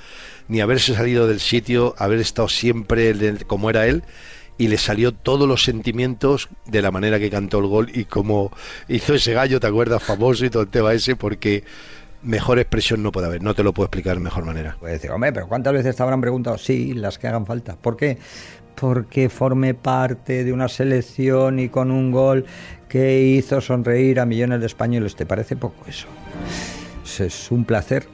ni 0.47 0.61
haberse 0.61 0.95
salido 0.95 1.27
del 1.27 1.41
sitio, 1.41 1.93
haber 1.97 2.19
estado 2.19 2.47
siempre 2.47 3.13
como 3.45 3.69
era 3.69 3.85
él, 3.87 4.03
y 4.57 4.67
le 4.69 4.77
salió 4.77 5.13
todos 5.13 5.47
los 5.47 5.63
sentimientos 5.63 6.49
de 6.65 6.81
la 6.81 6.91
manera 6.91 7.19
que 7.19 7.29
cantó 7.29 7.59
el 7.59 7.67
gol 7.67 7.89
y 7.93 8.05
cómo 8.05 8.51
hizo 8.87 9.13
ese 9.13 9.33
gallo, 9.33 9.59
¿te 9.59 9.67
acuerdas? 9.67 10.01
Famoso 10.03 10.45
y 10.45 10.49
todo 10.49 10.63
el 10.63 10.69
tema 10.69 10.93
ese, 10.93 11.15
porque 11.15 11.63
mejor 12.23 12.57
expresión 12.59 13.03
no 13.03 13.11
puede 13.11 13.27
haber, 13.27 13.43
no 13.43 13.53
te 13.53 13.63
lo 13.63 13.73
puedo 13.73 13.85
explicar 13.85 14.17
de 14.17 14.23
mejor 14.23 14.45
manera. 14.45 14.75
Puede 14.79 14.93
decir, 14.93 15.11
hombre, 15.11 15.31
pero 15.31 15.47
¿cuántas 15.47 15.73
veces 15.73 15.95
te 15.95 16.03
habrán 16.03 16.21
preguntado? 16.21 16.57
Sí, 16.57 16.93
las 16.93 17.17
que 17.19 17.27
hagan 17.27 17.45
falta. 17.45 17.75
¿Por 17.75 17.95
qué? 17.97 18.17
Porque 18.75 19.29
forme 19.29 19.73
parte 19.73 20.43
de 20.43 20.53
una 20.53 20.67
selección 20.67 21.59
y 21.59 21.69
con 21.69 21.89
un 21.91 22.11
gol 22.11 22.45
que 22.89 23.21
hizo 23.21 23.59
sonreír 23.61 24.19
a 24.19 24.25
millones 24.25 24.59
de 24.59 24.65
españoles. 24.65 25.15
¿Te 25.15 25.25
parece 25.25 25.55
poco 25.55 25.83
eso? 25.87 26.07
Es- 27.03 27.19
Es 27.19 27.51
un 27.51 27.63
placer 27.65 28.07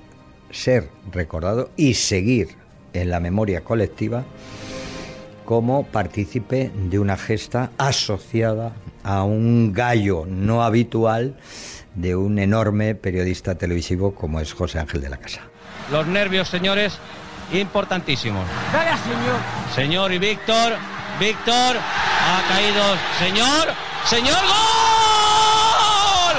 ser 0.51 0.87
recordado 1.11 1.69
y 1.75 1.95
seguir 1.95 2.49
en 2.93 3.09
la 3.09 3.19
memoria 3.19 3.61
colectiva 3.61 4.23
como 5.45 5.83
partícipe 5.85 6.71
de 6.75 6.99
una 6.99 7.17
gesta 7.17 7.71
asociada 7.77 8.73
a 9.03 9.23
un 9.23 9.73
gallo 9.73 10.25
no 10.27 10.63
habitual 10.63 11.35
de 11.95 12.15
un 12.15 12.39
enorme 12.39 12.95
periodista 12.95 13.55
televisivo 13.55 14.15
como 14.15 14.39
es 14.39 14.53
José 14.53 14.79
Ángel 14.79 15.01
de 15.01 15.09
la 15.09 15.17
Casa. 15.17 15.41
Los 15.91 16.07
nervios, 16.07 16.47
señores, 16.47 16.97
importantísimos. 17.51 18.47
Dale, 18.71 18.91
señor. 19.03 19.39
Señor 19.75 20.13
y 20.13 20.19
Víctor, 20.19 20.73
Víctor, 21.19 21.75
ha 21.77 22.41
caído, 22.47 22.83
señor, 23.19 23.73
señor, 24.05 24.41
gol, 24.41 26.37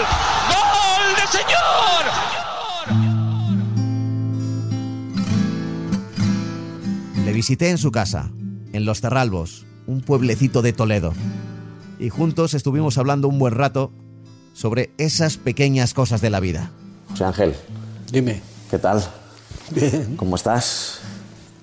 gol 0.49 1.15
de 1.17 1.27
señor. 1.39 1.65
Le 7.25 7.33
visité 7.33 7.71
en 7.71 7.79
su 7.79 7.91
casa, 7.91 8.31
en 8.75 8.85
Los 8.85 9.01
Terralbos, 9.01 9.65
un 9.87 10.01
pueblecito 10.01 10.61
de 10.61 10.73
Toledo. 10.73 11.13
Y 12.01 12.11
juntos 12.11 12.55
estuvimos 12.55 12.99
hablando 12.99 13.29
un 13.29 13.39
buen 13.39 13.55
rato 13.55 13.93
sobre 14.53 14.91
esas 14.99 15.37
pequeñas 15.37 15.95
cosas 15.95 16.21
de 16.21 16.29
la 16.29 16.41
vida. 16.41 16.73
José 17.11 17.25
Ángel. 17.25 17.55
Dime. 18.11 18.43
¿Qué 18.69 18.79
tal? 18.79 19.03
Bien. 19.71 20.17
¿Cómo 20.17 20.35
estás? 20.35 20.99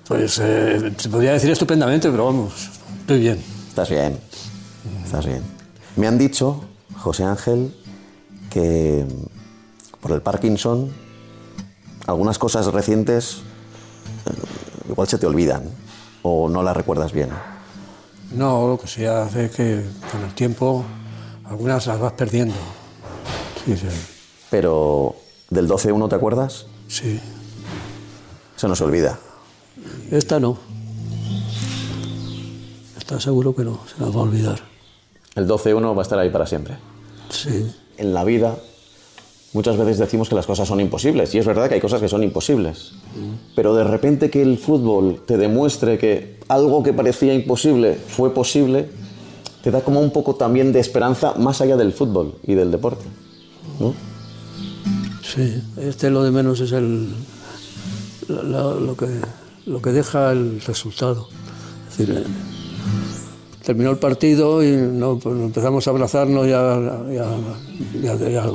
Pues 0.08 0.38
eh, 0.42 0.90
se 0.96 1.08
podría 1.10 1.32
decir 1.32 1.50
estupendamente, 1.50 2.10
pero 2.10 2.24
vamos, 2.24 2.70
estoy 3.00 3.20
bien. 3.20 3.38
Estás 3.68 3.90
bien. 3.90 4.18
Estás 5.04 5.26
bien. 5.26 5.42
Me 5.96 6.06
han 6.06 6.16
dicho, 6.16 6.64
José 6.96 7.24
Ángel, 7.24 7.74
que 8.48 9.04
por 10.00 10.12
el 10.12 10.22
Parkinson 10.22 10.90
algunas 12.06 12.38
cosas 12.38 12.66
recientes 12.68 13.42
eh, 14.26 14.90
igual 14.90 15.06
se 15.08 15.18
te 15.18 15.26
olvidan 15.26 15.64
o 16.22 16.48
no 16.48 16.62
las 16.62 16.76
recuerdas 16.76 17.12
bien. 17.12 17.30
No, 18.32 18.68
lo 18.68 18.78
que 18.78 18.86
se 18.86 19.08
hace 19.08 19.46
es 19.46 19.50
que 19.50 19.84
con 20.10 20.22
el 20.22 20.34
tiempo 20.34 20.84
algunas 21.44 21.86
las 21.86 22.00
vas 22.00 22.12
perdiendo. 22.12 22.54
Sí, 23.64 23.76
sí. 23.76 23.86
Pero 24.50 25.14
del 25.50 25.68
12-1 25.68 26.08
te 26.08 26.14
acuerdas? 26.14 26.66
Sí. 26.88 27.20
Se 28.56 28.68
nos 28.68 28.80
olvida. 28.80 29.18
Esta 30.10 30.40
no. 30.40 30.56
Está 32.96 33.20
seguro 33.20 33.54
que 33.54 33.64
no, 33.64 33.80
se 33.86 34.00
nos 34.00 34.14
va 34.14 34.20
a 34.20 34.22
olvidar. 34.22 34.60
El 35.34 35.48
12-1 35.48 35.94
va 35.96 36.00
a 36.00 36.02
estar 36.02 36.18
ahí 36.18 36.30
para 36.30 36.46
siempre. 36.46 36.76
Sí. 37.30 37.74
En 37.98 38.14
la 38.14 38.24
vida 38.24 38.56
muchas 39.52 39.76
veces 39.76 39.98
decimos 39.98 40.28
que 40.28 40.34
las 40.34 40.46
cosas 40.46 40.66
son 40.68 40.80
imposibles 40.80 41.34
y 41.34 41.38
es 41.38 41.46
verdad 41.46 41.68
que 41.68 41.74
hay 41.74 41.80
cosas 41.80 42.00
que 42.00 42.08
son 42.08 42.22
imposibles. 42.22 42.92
Pero 43.54 43.74
de 43.74 43.84
repente 43.84 44.30
que 44.30 44.42
el 44.42 44.58
fútbol 44.58 45.22
te 45.26 45.36
demuestre 45.36 45.98
que 45.98 46.38
algo 46.48 46.82
que 46.82 46.92
parecía 46.92 47.34
imposible 47.34 47.94
fue 47.94 48.32
posible, 48.32 48.88
te 49.62 49.70
da 49.70 49.80
como 49.82 50.00
un 50.00 50.10
poco 50.10 50.34
también 50.34 50.72
de 50.72 50.80
esperanza 50.80 51.34
más 51.34 51.60
allá 51.60 51.76
del 51.76 51.92
fútbol 51.92 52.34
y 52.44 52.54
del 52.54 52.70
deporte. 52.70 53.04
¿no? 53.78 53.94
Sí, 55.22 55.62
este 55.78 56.10
lo 56.10 56.22
de 56.24 56.30
menos 56.30 56.60
es 56.60 56.72
el, 56.72 57.08
lo, 58.28 58.96
que, 58.96 59.06
lo 59.66 59.80
que 59.80 59.90
deja 59.92 60.32
el 60.32 60.60
resultado. 60.62 61.28
Es 61.90 61.98
decir, 61.98 62.16
eh, 62.16 62.24
terminó 63.64 63.90
el 63.90 63.98
partido 63.98 64.62
y 64.64 64.76
pues 65.22 65.36
empezamos 65.36 65.86
a 65.86 65.90
abrazarnos 65.90 66.46
y 66.46 66.52
a- 66.52 67.00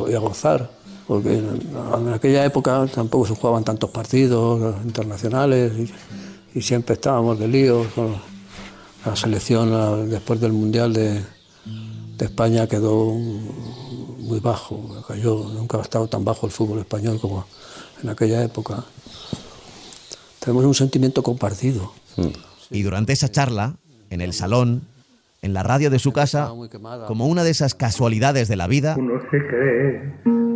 y 0.10 0.14
a 0.14 0.20
gozar, 0.20 0.70
porque 1.08 1.38
en, 1.38 2.14
aquella 2.14 2.46
época 2.46 2.86
tampoco 2.94 3.28
se 3.28 3.36
jugaban 3.36 3.64
tantos 3.64 3.90
partidos 3.90 4.76
internacionales 4.84 5.72
y, 5.78 6.60
y 6.60 6.62
siempre 6.62 6.96
estábamos 6.96 7.40
de 7.40 7.48
líos 7.48 7.88
con 7.96 8.16
la 9.06 9.16
selección 9.16 10.10
después 10.10 10.40
del 10.42 10.52
Mundial 10.52 10.92
de, 10.94 11.22
de 12.18 12.26
España 12.26 12.68
quedó 12.68 13.14
muy 13.14 14.40
bajo, 14.40 15.04
cayó, 15.08 15.46
nunca 15.54 15.78
ha 15.78 15.82
estado 15.82 16.08
tan 16.08 16.26
bajo 16.26 16.46
el 16.46 16.52
fútbol 16.52 16.80
español 16.80 17.20
como 17.22 17.46
en 18.04 18.10
aquella 18.10 18.44
época. 18.44 18.84
Tenemos 20.40 20.66
un 20.66 20.74
sentimiento 20.74 21.24
compartido. 21.24 21.94
Y 22.70 22.82
durante 22.82 23.14
esa 23.14 23.30
charla, 23.30 23.76
en 24.10 24.22
el 24.22 24.34
salón, 24.34 24.82
en 25.42 25.54
la 25.54 25.64
radio 25.64 25.90
de 25.90 26.00
su 26.00 26.12
casa, 26.12 26.52
como 27.08 27.28
una 27.28 27.44
de 27.44 27.52
esas 27.52 27.76
casualidades 27.76 28.48
de 28.48 28.56
la 28.56 28.68
vida, 28.68 28.96
Uno 28.98 29.22
se 29.32 29.38
cree. 29.48 30.47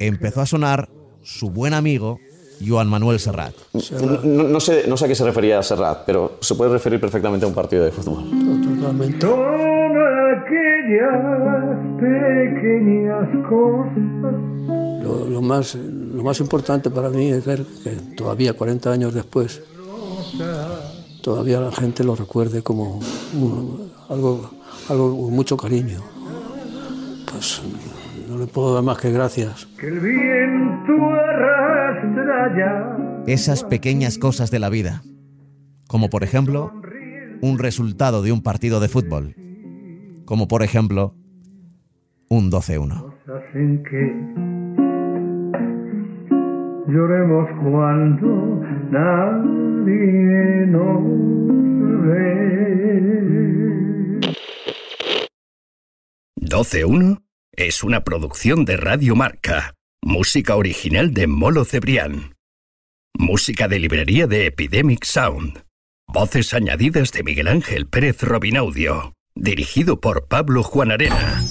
Empezó 0.00 0.40
a 0.40 0.46
sonar 0.46 0.88
su 1.22 1.50
buen 1.50 1.74
amigo 1.74 2.18
Joan 2.66 2.88
Manuel 2.88 3.20
Serrat. 3.20 3.54
No, 4.24 4.42
no 4.44 4.60
sé, 4.60 4.84
no 4.88 4.96
sé 4.96 5.04
a 5.04 5.08
qué 5.08 5.14
se 5.14 5.24
refería 5.24 5.62
Serrat, 5.62 6.04
pero 6.04 6.38
se 6.40 6.54
puede 6.54 6.72
referir 6.72 7.00
perfectamente 7.00 7.46
a 7.46 7.48
un 7.48 7.54
partido 7.54 7.84
de 7.84 7.92
fútbol. 7.92 8.24
Totalmente. 8.78 9.26
Son 9.26 9.96
aquellas 10.36 11.20
pequeñas 12.00 13.28
cosas. 13.48 14.34
Lo, 15.02 15.26
lo 15.26 15.42
más, 15.42 15.74
lo 15.74 16.22
más 16.22 16.40
importante 16.40 16.90
para 16.90 17.08
mí 17.08 17.30
es 17.30 17.44
ver 17.44 17.64
que 17.82 17.90
todavía 18.16 18.52
40 18.52 18.90
años 18.90 19.14
después 19.14 19.62
todavía 21.22 21.60
la 21.60 21.72
gente 21.72 22.04
lo 22.04 22.14
recuerde 22.16 22.62
como 22.62 23.00
algo, 24.08 24.50
algo 24.88 25.22
con 25.22 25.32
mucho 25.32 25.56
cariño. 25.56 26.00
Pues 27.30 27.60
le 28.40 28.46
puedo 28.46 28.74
dar 28.74 28.82
más 28.82 28.98
que 28.98 29.12
gracias. 29.12 29.66
Que 29.78 29.88
el 29.88 30.00
viento 30.00 30.92
arrastra 31.14 32.56
ya. 32.56 33.24
Esas 33.26 33.64
pequeñas 33.64 34.18
cosas 34.18 34.50
de 34.50 34.58
la 34.58 34.70
vida, 34.70 35.02
como 35.86 36.08
por 36.08 36.24
ejemplo 36.24 36.72
un 37.42 37.58
resultado 37.58 38.22
de 38.22 38.32
un 38.32 38.42
partido 38.42 38.80
de 38.80 38.88
fútbol, 38.88 39.34
como 40.24 40.48
por 40.48 40.62
ejemplo 40.62 41.14
un 42.28 42.50
12-1. 42.50 43.14
Hacen 43.26 43.82
que 43.84 44.14
lloremos 46.90 47.48
cuando 47.62 48.64
nadie 48.90 50.66
nos 50.66 51.02
ve. 52.06 52.60
12-1 56.40 57.29
es 57.54 57.82
una 57.82 58.04
producción 58.04 58.64
de 58.64 58.76
Radio 58.76 59.16
Marca. 59.16 59.74
Música 60.02 60.56
original 60.56 61.12
de 61.12 61.26
Molo 61.26 61.64
Cebrián. 61.64 62.36
Música 63.18 63.68
de 63.68 63.78
librería 63.78 64.26
de 64.26 64.46
Epidemic 64.46 65.04
Sound. 65.04 65.62
Voces 66.08 66.54
añadidas 66.54 67.12
de 67.12 67.22
Miguel 67.22 67.48
Ángel 67.48 67.86
Pérez 67.86 68.22
Robinaudio. 68.22 69.12
Dirigido 69.34 70.00
por 70.00 70.26
Pablo 70.26 70.62
Juan 70.62 70.90
Arena. 70.90 71.42